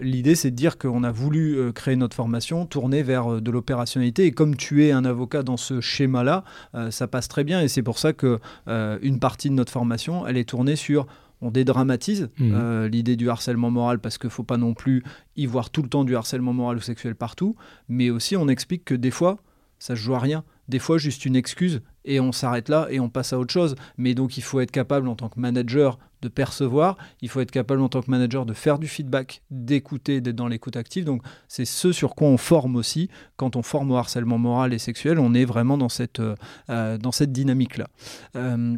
[0.00, 4.32] L'idée, c'est de dire qu'on a voulu créer notre formation, tourner vers de l'opérationnalité, et
[4.32, 6.44] comme tu es un avocat dans ce schéma-là,
[6.90, 10.36] ça passe très bien, et c'est pour ça que une partie de notre formation, elle
[10.36, 11.06] est tournée sur
[11.44, 12.84] on dédramatise mmh.
[12.84, 15.02] l'idée du harcèlement moral parce qu'il ne faut pas non plus
[15.34, 17.56] y voir tout le temps du harcèlement moral ou sexuel partout,
[17.88, 19.38] mais aussi on explique que des fois,
[19.80, 22.98] ça ne joue à rien des fois juste une excuse et on s'arrête là et
[22.98, 23.76] on passe à autre chose.
[23.98, 27.50] Mais donc il faut être capable en tant que manager de percevoir, il faut être
[27.50, 31.04] capable en tant que manager de faire du feedback, d'écouter, d'être dans l'écoute active.
[31.04, 33.10] Donc c'est ce sur quoi on forme aussi.
[33.36, 36.34] Quand on forme au harcèlement moral et sexuel, on est vraiment dans cette, euh,
[36.70, 37.88] euh, cette dynamique-là.
[38.36, 38.74] Euh,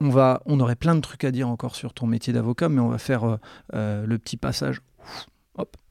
[0.00, 2.80] on, va, on aurait plein de trucs à dire encore sur ton métier d'avocat, mais
[2.80, 3.38] on va faire
[3.72, 4.82] le petit passage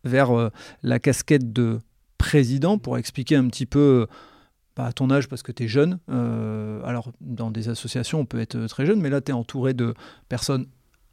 [0.04, 0.52] vers
[0.84, 1.80] la casquette de
[2.18, 4.08] président pour expliquer un petit peu
[4.86, 6.00] à ton âge parce que tu es jeune.
[6.10, 9.74] Euh, alors, dans des associations, on peut être très jeune, mais là, tu es entouré
[9.74, 9.94] de
[10.30, 10.68] personnes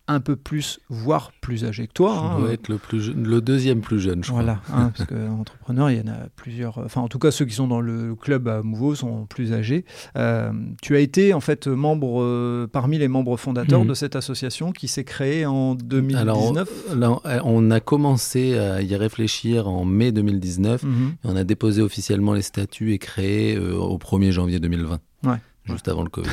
[0.08, 2.38] un peu plus, voire plus âgé que toi.
[2.38, 2.50] Je hein.
[2.50, 4.78] être le, plus le deuxième plus jeune, je voilà, crois.
[4.78, 6.78] Hein, parce qu'entrepreneur, il y en a plusieurs.
[6.78, 9.84] Enfin, en tout cas, ceux qui sont dans le club à Mouveau sont plus âgés.
[10.16, 10.50] Euh,
[10.82, 13.88] tu as été en fait membre euh, parmi les membres fondateurs mhm.
[13.88, 16.68] de cette association qui s'est créée en 2019.
[16.92, 20.82] Alors, on a commencé à y réfléchir en mai 2019.
[20.82, 21.14] Mhm.
[21.24, 25.00] on a déposé officiellement les statuts et créé euh, au 1er janvier 2020.
[25.24, 25.36] Ouais.
[25.68, 26.30] Juste avant le Covid.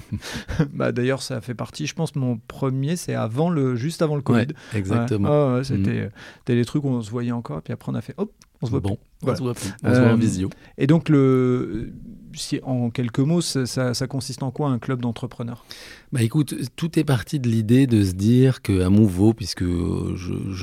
[0.72, 4.22] bah, D'ailleurs, ça fait partie, je pense, mon premier, c'est avant le, juste avant le
[4.22, 4.48] Covid.
[4.74, 5.58] exactement.
[5.58, 5.64] Mm.
[5.64, 6.10] C'était
[6.48, 8.70] les trucs où on se voyait encore, puis après on a fait, hop, on se
[8.70, 10.50] voit bon, On se voit, on se voit en visio.
[10.78, 11.92] Et donc, le,
[12.34, 15.64] si, en quelques mots, ça, consiste en quoi un club d'entrepreneurs?
[16.12, 19.64] Bah écoute, tout est parti de l'idée de se dire qu'à Mouveau, puisque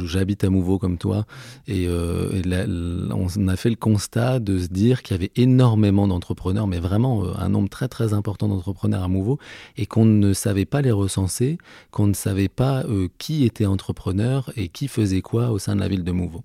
[0.04, 1.26] j'habite à Mouveau comme toi,
[1.68, 6.68] et, euh, on a fait le constat de se dire qu'il y avait énormément d'entrepreneurs,
[6.68, 9.40] mais vraiment euh, un nombre très très important d'entrepreneurs à Mouveau,
[9.78, 11.58] et qu'on ne savait pas les recenser,
[11.92, 15.80] qu'on ne savait pas euh, qui était entrepreneur et qui faisait quoi au sein de
[15.80, 16.44] la ville de Mouveau.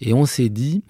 [0.00, 0.82] Et on s'est dit,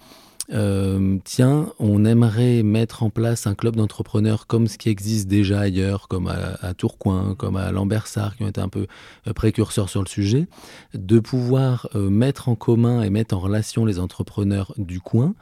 [0.51, 5.61] euh, tiens, on aimerait mettre en place un club d'entrepreneurs comme ce qui existe déjà
[5.61, 8.87] ailleurs, comme à, Tourcoing, comme à Lambersart, qui ont été un peu
[9.27, 10.47] euh, précurseurs sur le sujet,
[10.93, 15.33] de pouvoir euh, mettre en commun et mettre en relation les entrepreneurs du coin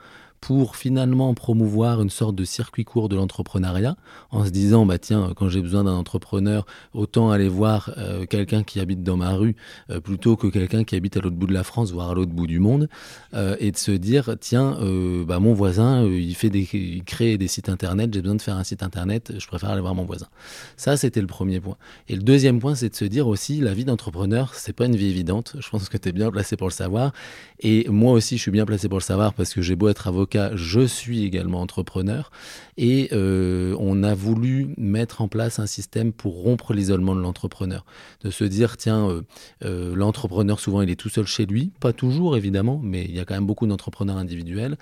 [0.41, 3.95] pour finalement promouvoir une sorte de circuit court de l'entrepreneuriat
[4.31, 8.63] en se disant bah tiens quand j'ai besoin d'un entrepreneur autant aller voir euh, quelqu'un
[8.63, 9.55] qui habite dans ma rue
[9.89, 12.31] euh, plutôt que quelqu'un qui habite à l'autre bout de la France voire à l'autre
[12.31, 12.89] bout du monde
[13.33, 14.77] euh, et de se dire tiens
[15.27, 18.57] bah mon voisin il fait des il crée des sites internet j'ai besoin de faire
[18.57, 20.27] un site internet je préfère aller voir mon voisin.
[20.77, 21.77] Ça c'était le premier point.
[22.07, 24.95] Et le deuxième point c'est de se dire aussi la vie d'entrepreneur c'est pas une
[24.95, 25.55] vie évidente.
[25.59, 27.11] Je pense que tu es bien placé pour le savoir.
[27.59, 30.07] Et moi aussi je suis bien placé pour le savoir parce que j'ai beau être
[30.07, 32.31] avocat je suis également entrepreneur.
[32.77, 37.85] Et euh, on a voulu mettre en place un système pour rompre l'isolement de l'entrepreneur.
[38.23, 39.21] De se dire, tiens, euh,
[39.63, 43.19] euh, l'entrepreneur, souvent, il est tout seul chez lui, pas toujours évidemment, mais il y
[43.19, 44.77] a quand même beaucoup d'entrepreneurs individuels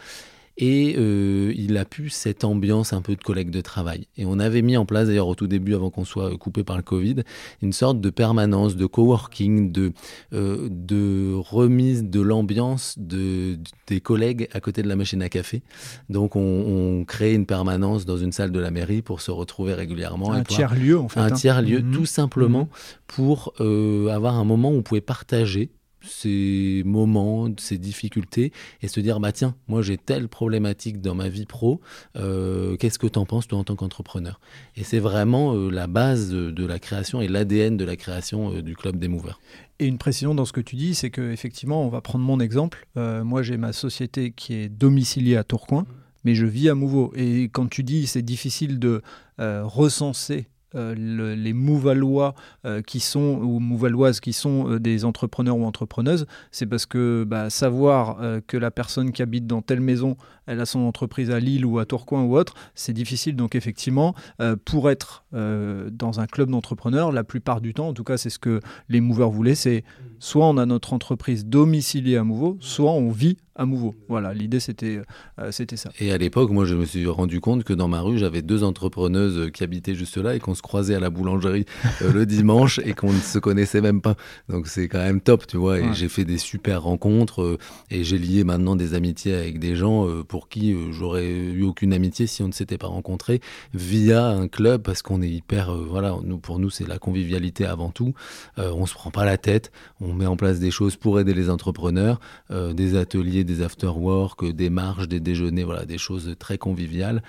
[0.58, 4.08] et euh, il a pu cette ambiance un peu de collègue de travail.
[4.18, 6.78] Et on avait mis en place, d'ailleurs au tout début, avant qu'on soit coupé par
[6.78, 7.18] le Covid,
[7.62, 9.94] une sorte de permanence, de coworking, de,
[10.34, 15.62] euh, de remise de l'ambiance de, des collègues à côté de la machine à café.
[16.10, 19.74] Donc on, on crée une permanence dans une salle de la mairie pour se retrouver
[19.76, 20.32] régulièrement.
[20.34, 21.20] Un tiers-lieu en fait.
[21.20, 21.32] Un hein.
[21.32, 21.92] tiers-lieu, Mhm.
[21.94, 22.68] tout simplement Mhm.
[23.08, 25.70] pour euh, avoir un moment où on pouvait partager
[26.08, 28.52] ces moments, ces difficultés
[28.82, 31.82] et se dire bah tiens moi j'ai telle problématique dans ma vie pro
[32.16, 34.40] euh, qu'est-ce que t'en penses toi en tant qu'entrepreneur?
[34.76, 38.54] Et c'est vraiment euh, la base de, de la création et l'ADN de la création
[38.54, 39.40] euh, du club des movers
[39.80, 42.40] Et une précision dans ce que tu dis, c'est que effectivement, on va prendre mon
[42.40, 42.88] exemple.
[42.98, 45.86] Euh, moi, j'ai ma société qui est domiciliée à Tourcoing,
[46.24, 47.14] mais je vis à Mouveau.
[47.16, 49.02] Et quand tu dis c'est difficile de
[49.40, 55.06] euh, recenser euh, le- les Mouvalois euh, qui sont ou Mouvaloises qui sont euh, des
[55.06, 59.82] entrepreneurs ou entrepreneuses, c'est parce que bah, savoir que la personne qui habite dans telle
[59.82, 60.18] maison,
[60.48, 63.36] elle a son entreprise à Lille ou à Tourcoing ou autre, c'est difficile.
[63.36, 67.94] Donc effectivement, euh, pour être euh, dans un club d'entrepreneurs, la plupart du temps, en
[67.94, 69.84] tout cas c'est ce que les movers voulaient, c'est
[70.20, 73.96] soit on a notre entreprise domiciliée à Mouveau, soit on vit à Mouveau.
[74.08, 75.02] Voilà, l'idée c'était
[75.40, 75.90] euh, c'était ça.
[76.00, 78.64] et à l'époque moi je me suis rendu compte que dans ma rue j'avais deux
[78.64, 81.66] entrepreneuses qui habitaient juste là et qu'on se croisait à la boulangerie
[82.14, 84.16] le dimanche et qu'on ne se connaissait même pas
[84.48, 85.94] donc c'est quand même top tu vois et Ouais.
[85.94, 87.58] j'ai fait des super rencontres
[87.90, 91.64] et j'ai lié maintenant des amitiés avec des gens euh, pour qui euh, j'aurais eu
[91.64, 93.42] aucune amitié si on ne s'était pas rencontrés
[93.74, 97.66] via un club parce qu'on est hyper euh, voilà nous pour nous c'est la convivialité
[97.66, 98.14] avant tout.
[98.60, 101.34] Euh, on se prend pas la tête on met en place des choses pour aider
[101.34, 102.20] les entrepreneurs
[102.52, 107.24] des ateliers des after-work euh, des marches des déjeuners voilà des choses très conviviales.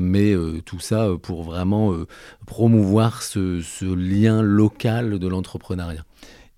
[0.00, 1.94] Mais tout ça pour vraiment
[2.46, 6.04] promouvoir ce, ce lien local de l'entrepreneuriat.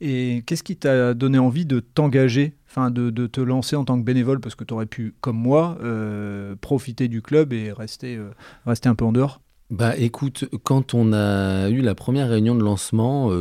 [0.00, 2.54] Et qu'est-ce qui t'a donné envie de t'engager,
[2.90, 6.54] de, te lancer en tant que bénévole Parce que tu aurais pu, comme moi, euh,
[6.60, 8.30] profiter du club et rester, euh,
[8.66, 9.40] rester un peu en dehors.
[9.68, 13.32] Bah écoute, quand on a eu la première réunion de lancement,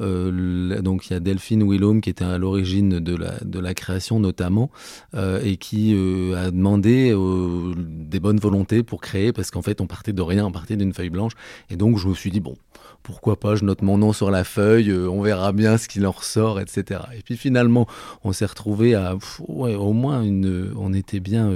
[0.00, 3.74] euh, donc il y a Delphine Willaume qui était à l'origine de la, de la
[3.74, 4.72] création notamment,
[5.16, 5.92] et qui
[6.36, 7.14] a demandé
[7.76, 10.92] des bonnes volontés pour créer, parce qu'en fait on partait de rien, on partait d'une
[10.92, 11.34] feuille blanche,
[11.70, 12.56] et donc je me suis dit, bon,
[13.08, 16.06] pourquoi pas, je note mon nom sur la feuille, euh, on verra bien ce qu'il
[16.06, 17.00] en ressort, etc.
[17.16, 17.88] Et puis finalement,
[18.22, 19.16] on s'est retrouvé à,
[19.48, 21.50] au moins une, on était bien...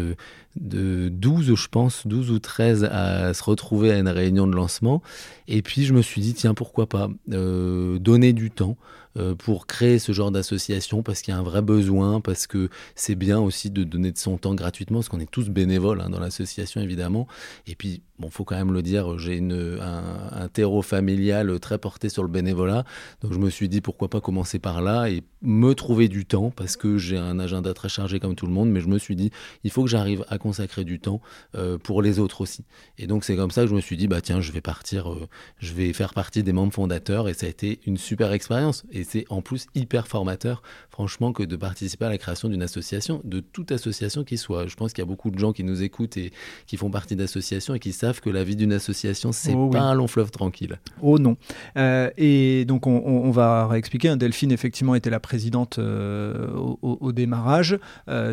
[0.61, 5.03] de 12, je pense, 12 ou 13 à se retrouver à une réunion de lancement.
[5.49, 8.77] Et puis je me suis dit, tiens, pourquoi pas euh, donner du temps
[9.19, 12.71] euh, pour créer ce genre d'association parce qu'il y a un vrai besoin, parce que
[12.95, 16.09] c'est bien aussi de donner de son temps gratuitement, parce qu'on est tous bénévoles hein,
[16.09, 17.27] dans l'association évidemment.
[17.67, 22.09] Et puis, bon, faut quand même le dire, j'ai un, un terreau familial très porté
[22.09, 22.85] sur le bénévolat.
[23.21, 26.51] Donc je me suis dit, pourquoi pas commencer par là et me trouver du temps,
[26.51, 29.15] parce que j'ai un agenda très chargé comme tout le monde, mais je me suis
[29.15, 29.31] dit,
[29.63, 31.21] il faut que j'arrive à consacrer du temps
[31.55, 32.65] euh, pour les autres aussi.
[32.99, 35.11] Et donc c'est comme ça que je me suis dit, bah tiens, je vais partir,
[35.13, 35.29] euh,
[35.59, 38.85] je vais faire partie des membres fondateurs, et ça a été une super expérience.
[38.93, 43.21] Et c'est en plus hyper formateur, franchement, que de participer à la création d'une association,
[43.25, 44.67] de toute association qui soit.
[44.67, 46.33] Je pense qu'il y a beaucoup de gens qui nous écoutent et
[46.67, 49.71] qui font partie d'associations et qui savent que la vie d'une association, c'est Oh oui.
[49.73, 50.79] pas un long fleuve tranquille.
[51.01, 51.37] Oh non.
[51.77, 54.09] Euh, et donc on, on- on va réexpliquer.
[54.09, 54.17] hein.
[54.17, 57.79] Delphine effectivement était la présidente au, démarrage.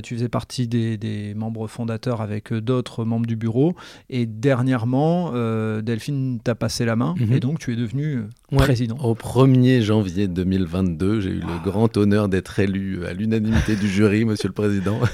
[0.03, 3.75] Tu faisais partie des, des membres fondateurs avec euh, d'autres membres du bureau.
[4.09, 7.33] Et dernièrement, euh, Delphine t'a passé la main Mhm.
[7.33, 8.63] et donc tu es devenu euh, Ouais.
[8.65, 8.97] président.
[8.97, 14.25] Au 1er janvier 2022, j'ai eu le grand honneur d'être élu à l'unanimité du jury,
[14.25, 14.99] monsieur le président.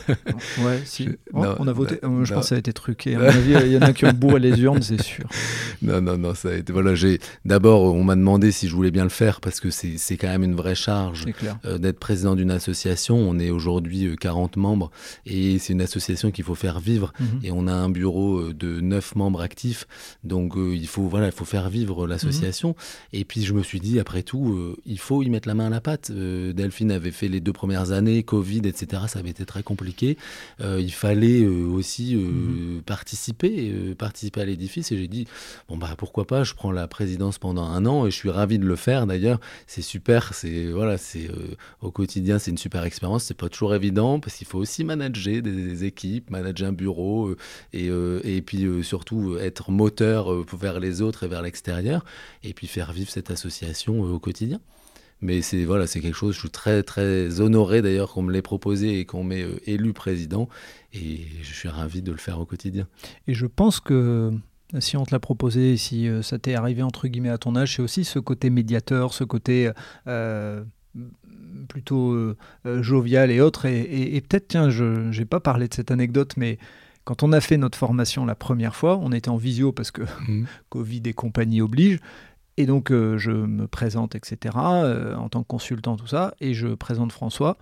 [0.64, 1.06] Ouais, si.
[1.06, 2.00] Je- Oh, non, on a voté.
[2.04, 2.38] non, Euh, je non.
[2.38, 3.16] pense que ça a été truqué.
[3.16, 5.26] À mon avis, il y en a qui ont bourré les urnes, c'est sûr.
[5.82, 6.72] Non, non, non, ça a été.
[6.72, 7.20] Voilà, j'ai.
[7.44, 10.30] D'abord, on m'a demandé si je voulais bien le faire parce que c'est c'est quand
[10.30, 11.26] même une vraie charge.
[11.66, 13.18] Euh, d'être président d'une association.
[13.18, 14.90] On est aujourd'hui euh, 40 membres
[15.26, 17.12] et c'est une association qu'il faut faire vivre.
[17.20, 17.28] Mhm.
[17.44, 19.86] Et on a un bureau euh, de 9 membres actifs.
[20.24, 22.76] Donc euh, il faut voilà, il faut faire vivre l'association.
[23.12, 25.68] Et puis je me suis dit, après tout, euh, il faut y mettre la main
[25.68, 26.12] à la pâte.
[26.12, 29.04] Euh, Delphine avait fait les deux premières années, Covid, etc.
[29.08, 30.18] Ça avait été très compliqué.
[30.62, 32.82] Euh, il fallait aussi mhm.
[32.86, 34.92] participer, participer à l'édifice.
[34.92, 35.28] Et j'ai dit,
[35.68, 38.60] bon bah pourquoi pas, je prends la présidence pendant un an et je suis ravi
[38.60, 39.08] de le faire.
[39.08, 40.34] D'ailleurs, c'est super.
[40.34, 41.30] C'est voilà, c'est
[41.82, 43.24] au quotidien, c'est une super expérience.
[43.24, 47.36] C'est pas toujours évident parce qu'il faut aussi manager des, équipes, manager un bureau
[47.74, 52.06] et, et puis surtout être moteur vers les autres et vers l'extérieur.
[52.44, 54.60] Et puis faire vivre cette association euh, au quotidien.
[55.22, 56.36] Mais c'est voilà, c'est quelque chose.
[56.36, 59.94] Je suis très très honoré d'ailleurs qu'on me l'ait proposé et qu'on m'ait euh, élu
[59.94, 60.50] président.
[60.94, 62.88] Et je suis ravi de le faire au quotidien.
[63.28, 64.34] Et je pense que
[64.80, 67.78] si on te l'a proposé, si euh, ça t'est arrivé entre guillemets à ton âge,
[67.78, 69.72] c'est aussi ce côté médiateur, ce côté
[71.70, 72.36] plutôt
[72.66, 73.66] jovial et autres.
[73.66, 76.58] Et, peut-être, tiens, je n'ai pas parlé de cette anecdote, mais
[77.06, 80.02] quand on a fait notre formation la première fois, on était en visio parce que
[80.02, 80.46] mmh.
[80.70, 82.00] Covid et compagnie oblige.
[82.58, 86.54] Et donc, euh, je me présente, etc., euh, en tant que consultant, tout ça, et
[86.54, 87.58] je présente François.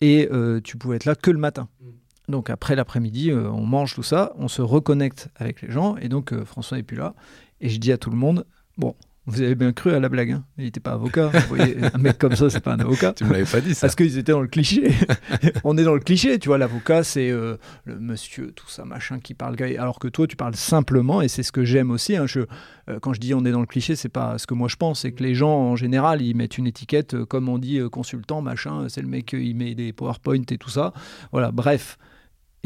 [0.00, 1.68] Et euh, tu pouvais être là que le matin.
[1.80, 1.86] Mm.
[2.32, 6.34] Donc, après l'après-midi, on mange tout ça, on se reconnecte avec les gens, et donc
[6.42, 7.14] François n'est plus là.
[7.60, 8.44] Et je dis à tout le monde
[8.78, 8.96] Bon,
[9.26, 11.28] vous avez bien cru à la blague, hein il n'était pas avocat.
[11.28, 13.12] Vous voyez, un mec comme ça, c'est pas un avocat.
[13.12, 13.86] tu me l'avais pas dit ça.
[13.86, 14.92] Parce qu'ils étaient dans le cliché.
[15.64, 19.18] on est dans le cliché, tu vois, l'avocat, c'est euh, le monsieur, tout ça, machin,
[19.18, 19.56] qui parle.
[19.78, 22.16] Alors que toi, tu parles simplement, et c'est ce que j'aime aussi.
[22.16, 22.40] Hein, je,
[22.88, 24.76] euh, quand je dis on est dans le cliché, c'est pas ce que moi je
[24.76, 27.80] pense, c'est que les gens, en général, ils mettent une étiquette, euh, comme on dit
[27.90, 30.92] consultant, machin, c'est le mec, il met des PowerPoint et tout ça.
[31.32, 31.98] Voilà, bref.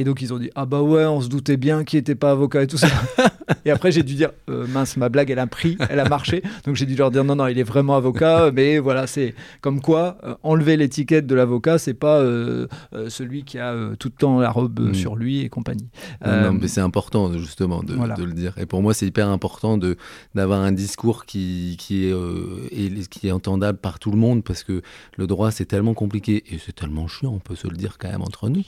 [0.01, 2.31] Et donc ils ont dit ah bah ouais, on se doutait bien qu'il n'était pas
[2.31, 2.89] avocat et tout ça.
[3.67, 6.43] et après j'ai dû dire euh, mince, ma blague elle a pris, elle a marché.
[6.65, 9.83] Donc j'ai dû leur dire non non, il est vraiment avocat, mais voilà c'est comme
[9.83, 12.67] quoi euh, enlever l'étiquette de l'avocat, c'est pas euh,
[13.09, 14.95] celui qui a tout le temps la robe mm.
[14.95, 15.91] sur lui et compagnie.
[16.25, 18.55] Non, mais c'est important justement de, de, le dire.
[18.57, 19.99] Et pour moi c'est hyper important de
[20.35, 24.81] d'avoir un discours qui qui est qui est entendable par tout le monde parce que
[25.19, 28.09] le droit c'est tellement compliqué et c'est tellement chiant, on peut se le dire quand
[28.09, 28.63] même entre nous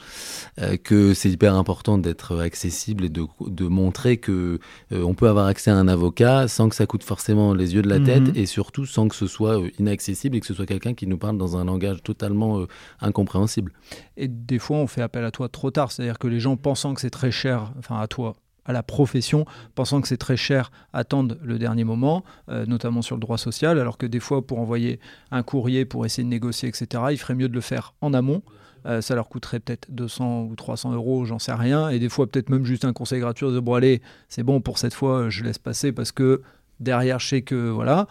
[0.85, 4.59] que c'est hyper important d'être accessible et de, de montrer que
[4.91, 7.83] euh, on peut avoir accès à un avocat sans que ça coûte forcément les yeux
[7.83, 8.05] de la mhm.
[8.05, 11.07] tête et surtout sans que ce soit euh, inaccessible et que ce soit quelqu'un qui
[11.07, 12.67] nous parle dans un langage totalement euh,
[13.01, 13.73] incompréhensible.
[14.17, 16.93] Et des fois, on fait appel à toi trop tard, c'est-à-dire que les gens pensant
[16.93, 19.45] que c'est très cher, enfin à toi, à la profession,
[19.77, 23.99] pensant que c'est très cher, attendent le dernier moment, notamment sur le droit social, alors
[23.99, 25.01] que des fois, pour envoyer
[25.33, 28.43] un courrier, pour essayer de négocier, etc., il ferait mieux de le faire en amont.
[28.87, 31.89] Euh, ça leur coûterait peut-être 200 ou 300 euros, j'en sais rien.
[31.89, 34.79] Et des fois, peut-être même juste un conseil gratuit de bon, allez, c'est bon pour
[34.79, 36.43] cette fois, je laisse passer parce que
[36.81, 38.07] derrière, je sais que voilà.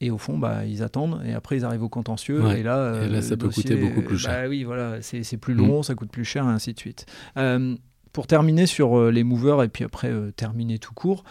[0.00, 2.42] Et au fond, bah, ils attendent et après ils arrivent au contentieux.
[2.56, 4.42] Et là, et là ça peut coûter beaucoup plus cher.
[4.42, 5.84] Bah, oui, voilà, c'est plus long, mm.
[5.84, 7.06] ça coûte plus cher et ainsi de suite.
[7.38, 7.74] Euh,
[8.12, 11.24] pour terminer sur euh, les movers et puis après terminer tout court,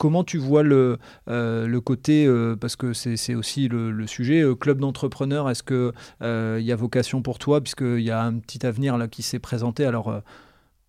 [0.00, 0.96] Comment tu vois le,
[1.28, 5.92] euh, côté, euh, parce que c'est aussi le, sujet, euh, club d'entrepreneurs, est-ce qu'il
[6.22, 9.38] il y a vocation pour toi, puisqu'il y a un petit avenir là qui s'est
[9.38, 10.22] présenté Alors,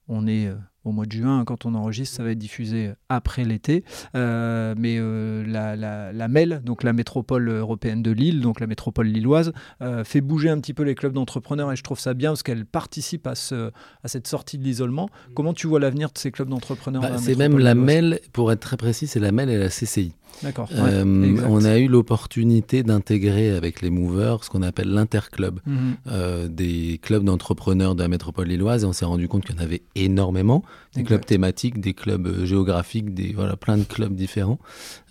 [0.07, 0.49] on est
[0.83, 3.83] au mois de juin, quand on enregistre, ça va être diffusé après l'été.
[4.15, 9.07] Euh, mais euh, la, la, MEL, donc la métropole européenne de Lille, donc la métropole
[9.07, 12.31] lilloise, euh, fait bouger un petit peu les clubs d'entrepreneurs et je trouve ça bien
[12.31, 13.71] parce qu'elle participe à, ce,
[14.03, 15.09] à cette sortie de l'isolement.
[15.35, 18.61] Comment tu vois l'avenir de ces clubs d'entrepreneurs bah, C'est même la MEL, pour être
[18.61, 20.13] très précis, c'est la MEL et la CCI.
[20.43, 20.69] D'accord.
[20.71, 26.47] on a eu l'opportunité d'intégrer avec les movers ce qu'on appelle l'interclub, mhm.
[26.47, 29.61] des clubs d'entrepreneurs de la métropole lilloise et on s'est rendu compte qu'il y en
[29.61, 30.63] avait énormément
[30.95, 34.59] des clubs thématiques, des clubs euh, géographiques, des voilà plein de clubs différents.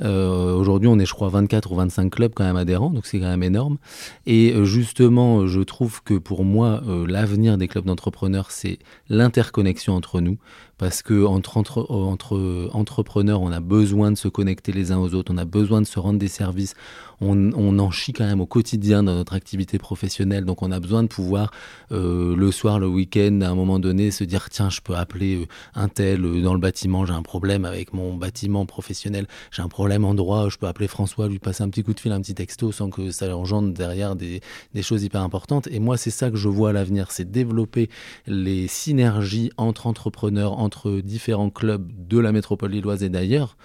[0.02, 3.18] Euh, Aujourd'hui, on est, je crois, 24 ou 25 clubs quand même adhérents, donc c'est
[3.18, 3.78] quand même énorme.
[4.26, 9.94] Et euh, justement, je trouve que pour moi, euh, l'avenir des clubs d'entrepreneurs, c'est l'interconnexion
[9.94, 10.38] entre nous
[10.76, 15.30] parce que entre, entre, entrepreneurs, on a besoin de se connecter les uns aux autres,
[15.30, 16.74] on a besoin de se rendre des services,
[17.20, 21.02] on, en chie quand même au quotidien dans notre activité professionnelle, donc on a besoin
[21.02, 21.50] de pouvoir
[21.92, 25.36] euh, le soir, le week-end, à un moment donné, se dire tiens, je peux appeler
[25.36, 29.62] euh, un tel euh, dans le bâtiment, j'ai un problème avec mon bâtiment professionnel, j'ai
[29.62, 32.12] un problème en droit, je peux appeler François, lui passer un petit coup de fil,
[32.12, 34.40] un petit texto, sans que ça engendre derrière des,
[34.82, 35.68] choses hyper importantes.
[35.70, 37.90] Et moi, c'est ça que je vois à l'avenir, c'est développer
[38.26, 43.56] les synergies entre entrepreneurs, entre différents clubs de la métropole lilloise et d'ailleurs,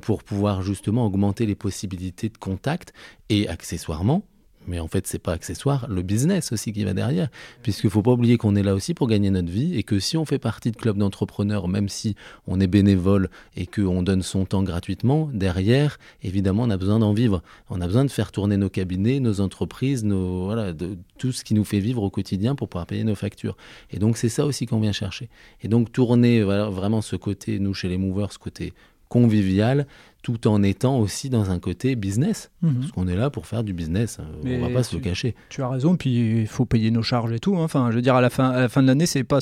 [0.00, 2.83] pour pouvoir justement augmenter les possibilités de contact
[3.28, 4.24] et accessoirement
[4.66, 7.28] mais en fait, c'est pas accessoire, le business aussi qui va derrière.
[7.62, 10.16] Puisqu'il faut pas oublier qu'on est là aussi pour gagner notre vie et que si
[10.16, 12.14] on fait partie de club d'entrepreneurs, même si
[12.46, 17.12] on est bénévole et qu'on donne son temps gratuitement, derrière, évidemment, on a besoin d'en
[17.12, 17.42] vivre.
[17.68, 21.64] On a besoin de faire tourner nos cabinets, nos entreprises, de, tout ce qui nous
[21.64, 23.56] fait vivre au quotidien pour pouvoir payer nos factures.
[23.90, 25.28] Et donc, c'est ça aussi qu'on vient chercher.
[25.62, 28.72] Et donc, tourner vraiment ce côté, nous, chez les movers, ce côté
[29.08, 29.86] convivial,
[30.24, 32.50] tout en étant aussi dans un côté business.
[32.62, 32.74] Mhm.
[32.80, 34.26] Parce qu'on est là pour faire du business, hein.
[34.42, 35.34] Mais on va pas se le cacher.
[35.50, 37.56] Tu as raison, puis il faut payer nos charges et tout.
[37.58, 37.62] hein.
[37.64, 39.38] Enfin, je veux dire, à la fin, à la fin de l'année, c'est pas.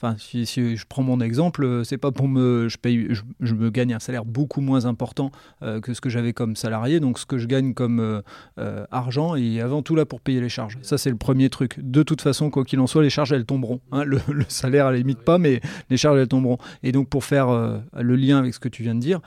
[0.00, 2.68] Enfin, si, si je prends mon exemple, euh, c'est pas pour me.
[2.68, 5.30] Je, paye, je, je me gagne un salaire beaucoup moins important
[5.62, 6.98] euh, que ce que j'avais comme salarié.
[6.98, 8.22] Donc, ce que je gagne comme euh,
[8.58, 10.78] euh, argent est avant tout là pour payer les charges.
[10.80, 11.78] Ça, c'est le premier truc.
[11.78, 13.80] De toute façon, quoi qu'il en soit, les charges, elles tomberont.
[13.92, 14.04] hein.
[14.04, 15.60] Le, le salaire, à la limite pas, mais
[15.90, 16.56] les charges, elles tomberont.
[16.82, 19.20] Et donc, pour faire euh, le lien avec ce que tu viens de dire,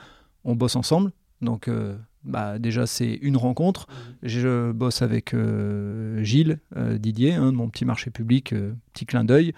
[0.46, 1.12] on bosse ensemble.
[1.42, 3.86] Donc, euh, bah, déjà, c'est une rencontre.
[4.22, 9.24] Je bosse avec euh, Gilles euh, Didier, hein, mon petit marché public, euh, petit clin
[9.24, 9.52] d'œil.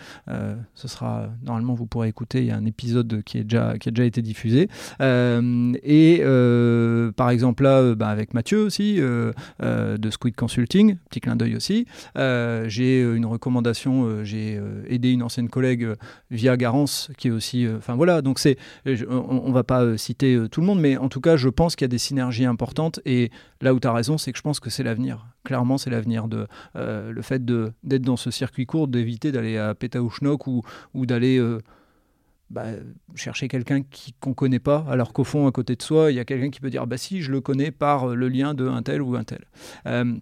[0.75, 2.41] Ce sera normalement vous pourrez écouter.
[2.41, 4.69] Il y a un épisode qui est déjà qui a déjà été diffusé.
[5.01, 6.23] Et
[7.17, 11.87] par exemple là, bah, avec Mathieu aussi de Squid Consulting, petit clin d'œil aussi.
[12.17, 14.25] J'ai une recommandation.
[14.25, 15.89] j'ai aidé une ancienne collègue
[16.31, 17.67] via Garance, qui est aussi.
[17.77, 18.59] Enfin voilà, donc c'est.
[18.87, 21.85] On, on va pas citer tout le monde, mais en tout cas, je pense qu'il
[21.85, 22.58] y a des synergies importantes.
[23.05, 23.31] Et
[23.61, 25.27] là où tu as raison, c'est que je pense que c'est l'avenir.
[25.45, 26.47] Clairement, c'est l'avenir de
[26.77, 30.63] euh, le fait d'être dans ce circuit court, d'éviter d'aller à Pétaouchnok ou,
[30.95, 31.61] ou d'aller euh,
[32.51, 32.67] bah,
[33.15, 33.83] chercher quelqu'un
[34.21, 36.61] qu'on connaît pas, alors qu'au fond, à côté de soi, il y a quelqu'un qui
[36.61, 39.25] peut dire bah si, je le connais par le lien de un tel ou un
[39.25, 39.45] tel.
[39.87, 40.17] Euh,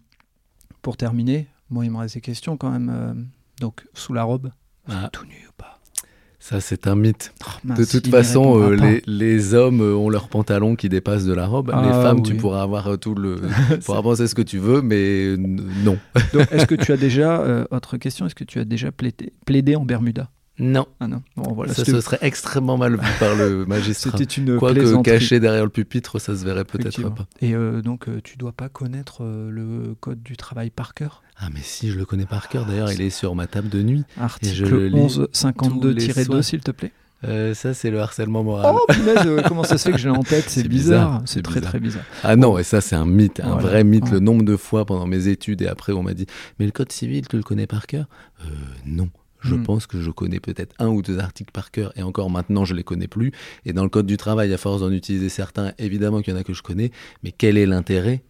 [0.82, 3.28] pour terminer, moi, il me reste des questions quand même.
[3.60, 4.52] donc, sous la robe,
[4.88, 5.75] Ah, tout nu ou pas
[6.48, 7.32] ça, c'est un mythe.
[7.44, 11.34] Oh, mince, de toute façon, euh, les, les hommes ont leurs pantalons qui dépassent de
[11.34, 11.70] la robe.
[11.70, 13.40] les Ah, femmes, tu pourras avoir euh, tout le.
[13.70, 15.98] tu pourras penser ce que tu veux, mais euh, non.
[16.32, 19.32] Donc, est-ce que tu as déjà, euh, autre question, est-ce que tu as déjà plaidé,
[19.44, 20.30] plaidé en Bermuda?
[20.58, 20.86] Non.
[21.00, 24.12] Ah non, bon voilà, ça, ce serait extrêmement mal vu par le magistrat.
[24.16, 25.12] c'était une Quoique plaisanterie.
[25.18, 27.26] caché derrière le pupitre, ça se verrait peut-être pas.
[27.42, 31.22] Et euh, donc, euh, tu dois pas connaître euh, le code du travail par cœur?
[31.38, 32.64] Ah, mais si, je le connais par cœur.
[32.64, 34.04] D'ailleurs, il est sur ma table de nuit.
[34.18, 36.44] Article le lis tous les 1152-2, soirs.
[36.44, 36.92] s'il te plaît.
[37.24, 38.74] Euh, ça, c'est le harcèlement moral.
[38.78, 40.44] Oh, punaise, euh, comment ça se fait que je l'ai en tête?
[40.48, 41.08] C'est bizarre.
[41.08, 42.04] bizarre, C'est très, très bizarre.
[42.22, 43.62] Ah non, et ça, c'est un mythe, un Voilà.
[43.68, 44.04] vrai mythe.
[44.04, 44.10] Ouais.
[44.12, 46.26] Le nombre de fois pendant mes études et après, on m'a dit
[46.58, 48.06] Mais le code civil, tu le connais par cœur?
[48.42, 48.48] Euh,
[48.86, 49.08] Non.
[49.46, 49.62] Je Hmm.
[49.62, 52.74] pense que je connais peut-être un ou deux articles par cœur et encore maintenant, je
[52.74, 53.32] les connais plus.
[53.64, 56.40] Et dans le code du travail, à force d'en utiliser certains, évidemment qu'il y en
[56.40, 56.90] a que je connais.
[57.22, 58.22] Mais quel est l'intérêt,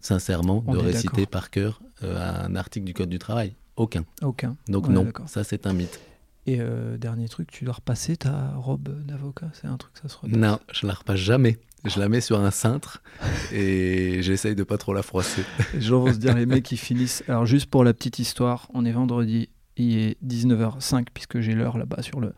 [0.00, 3.54] sincèrement, On de réciter par cœur euh, un article du code du travail?
[3.76, 4.04] Aucun.
[4.22, 4.56] Aucun.
[4.68, 6.00] Donc non, ça c'est un mythe.
[6.46, 9.46] Et euh, dernier truc, tu dois repasser ta robe d'avocat?
[9.54, 10.36] C'est un truc, ça se repasse?
[10.38, 11.58] Non, je la repasse jamais.
[11.86, 13.02] Je la mets sur un cintre
[13.52, 15.42] et j'essaye de pas trop la froisser.
[15.74, 17.22] Les gens vont se dire, les mecs, ils finissent.
[17.28, 21.78] Alors, juste pour la petite histoire, on est vendredi, il est 19h05, puisque j'ai l'heure
[21.78, 22.32] là-bas sur le.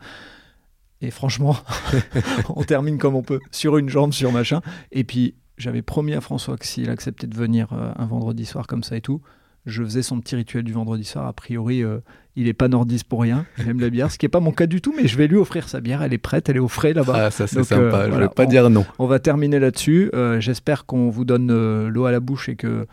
[1.01, 1.55] Et franchement,
[2.55, 4.61] on termine comme on peut, sur une jambe, sur machin.
[4.91, 8.65] Et puis, j'avais promis à François que s'il acceptait de venir euh, un vendredi soir
[8.67, 9.21] comme ça et tout,
[9.65, 11.27] je faisais son petit rituel du vendredi soir.
[11.27, 11.99] A priori, euh,
[12.35, 14.51] il est pas nordiste pour rien, il aime la bière, ce qui n'est pas mon
[14.51, 16.01] cas du tout, mais je vais lui offrir sa bière.
[16.01, 17.25] Elle est prête, elle est au frais là-bas.
[17.25, 17.81] Ah, ça c'est Donc, sympa.
[17.83, 18.85] euh, je voilà, vais pas on- dire non.
[18.97, 20.09] On va terminer là-dessus.
[20.15, 22.87] Euh, J'espère qu'on vous donne euh, l'eau à la bouche et que.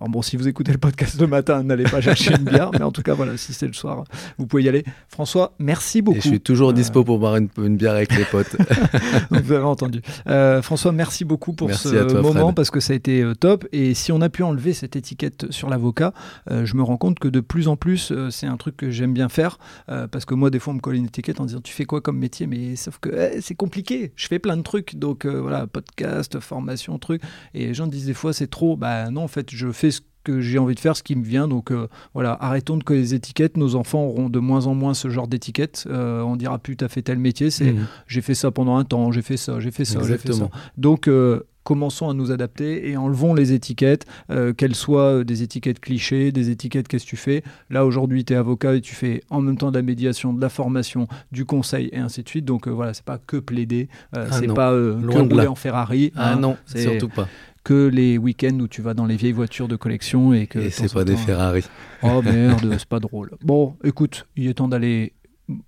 [0.00, 2.82] Alors bon, si vous écoutez le podcast le matin, n'allez pas chercher une bière, mais
[2.82, 4.04] en tout cas, voilà, si c'est le soir,
[4.38, 4.84] vous pouvez y aller.
[5.08, 6.18] François, merci beaucoup.
[6.18, 8.54] Et je suis toujours Euh, dispo pour boire une, une bière avec les potes.
[9.30, 10.00] vous avez entendu.
[10.28, 12.54] Euh, François, merci beaucoup pour Merci ce toi, moment Fred.
[12.54, 13.66] parce que ça a été euh, top.
[13.72, 16.12] Et si on a pu enlever cette étiquette sur l'avocat,
[16.50, 19.12] euh, je me rends compte que de plus en plus, c'est un truc que j'aime
[19.14, 21.72] bien faire parce que moi, des fois, on me colle une étiquette en disant tu
[21.72, 24.12] fais quoi comme métier, mais sauf que eh, c'est compliqué.
[24.14, 27.22] Je fais plein de trucs, donc voilà, podcast, formation, trucs.
[27.54, 28.76] Et les gens disent des fois c'est trop.
[28.76, 29.87] Bah non, en fait, je fais
[30.24, 31.48] que j'ai envie de faire, ce qui me vient.
[31.48, 33.56] Donc euh, voilà, arrêtons de coller les étiquettes.
[33.56, 35.86] Nos enfants auront de moins en moins ce genre d'étiquettes.
[35.90, 37.50] Euh, on dira plus t'as fait tel métier.
[37.50, 37.86] C'est Mhm.
[38.06, 40.48] j'ai fait ça pendant un temps, j'ai fait ça, j'ai fait ça, j'ai fait ça.
[40.76, 45.80] Donc, euh, commençons à nous adapter et enlevons les étiquettes, euh, qu'elles soient des étiquettes
[45.80, 47.42] clichés, des étiquettes qu'est-ce que tu fais?
[47.68, 50.40] Là, aujourd'hui, tu es avocat et tu fais en même temps de la médiation, de
[50.40, 52.46] la formation, du conseil et ainsi de suite.
[52.46, 55.54] Donc, euh, voilà, c'est pas que plaider, euh, Ah c'est pas loin que rouler en
[55.56, 57.28] Ferrari, Ah hein, non, surtout pas.
[57.68, 60.58] Que les week-ends où tu vas dans les vieilles voitures de collection et que.
[60.58, 61.62] Et c'est pas des temps- Ferrari.
[62.02, 63.32] Oh merde, c'est pas drôle.
[63.44, 65.12] Bon, écoute, il est temps d'aller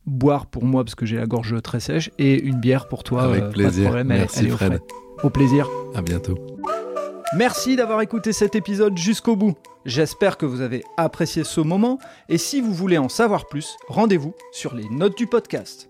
[0.06, 3.24] boire pour moi parce que j'ai la gorge très sèche et une bière pour toi.
[3.24, 3.84] Avec euh, pas de plaisir.
[3.84, 4.80] problème, Merci elle Fred.
[5.22, 5.68] Au plaisir.
[5.94, 6.38] À bientôt.
[7.36, 9.54] Merci d'avoir écouté cet épisode jusqu'au bout.
[9.84, 11.98] J'espère que vous avez apprécié ce moment
[12.30, 15.89] et si vous voulez en savoir plus, rendez-vous sur les notes du podcast.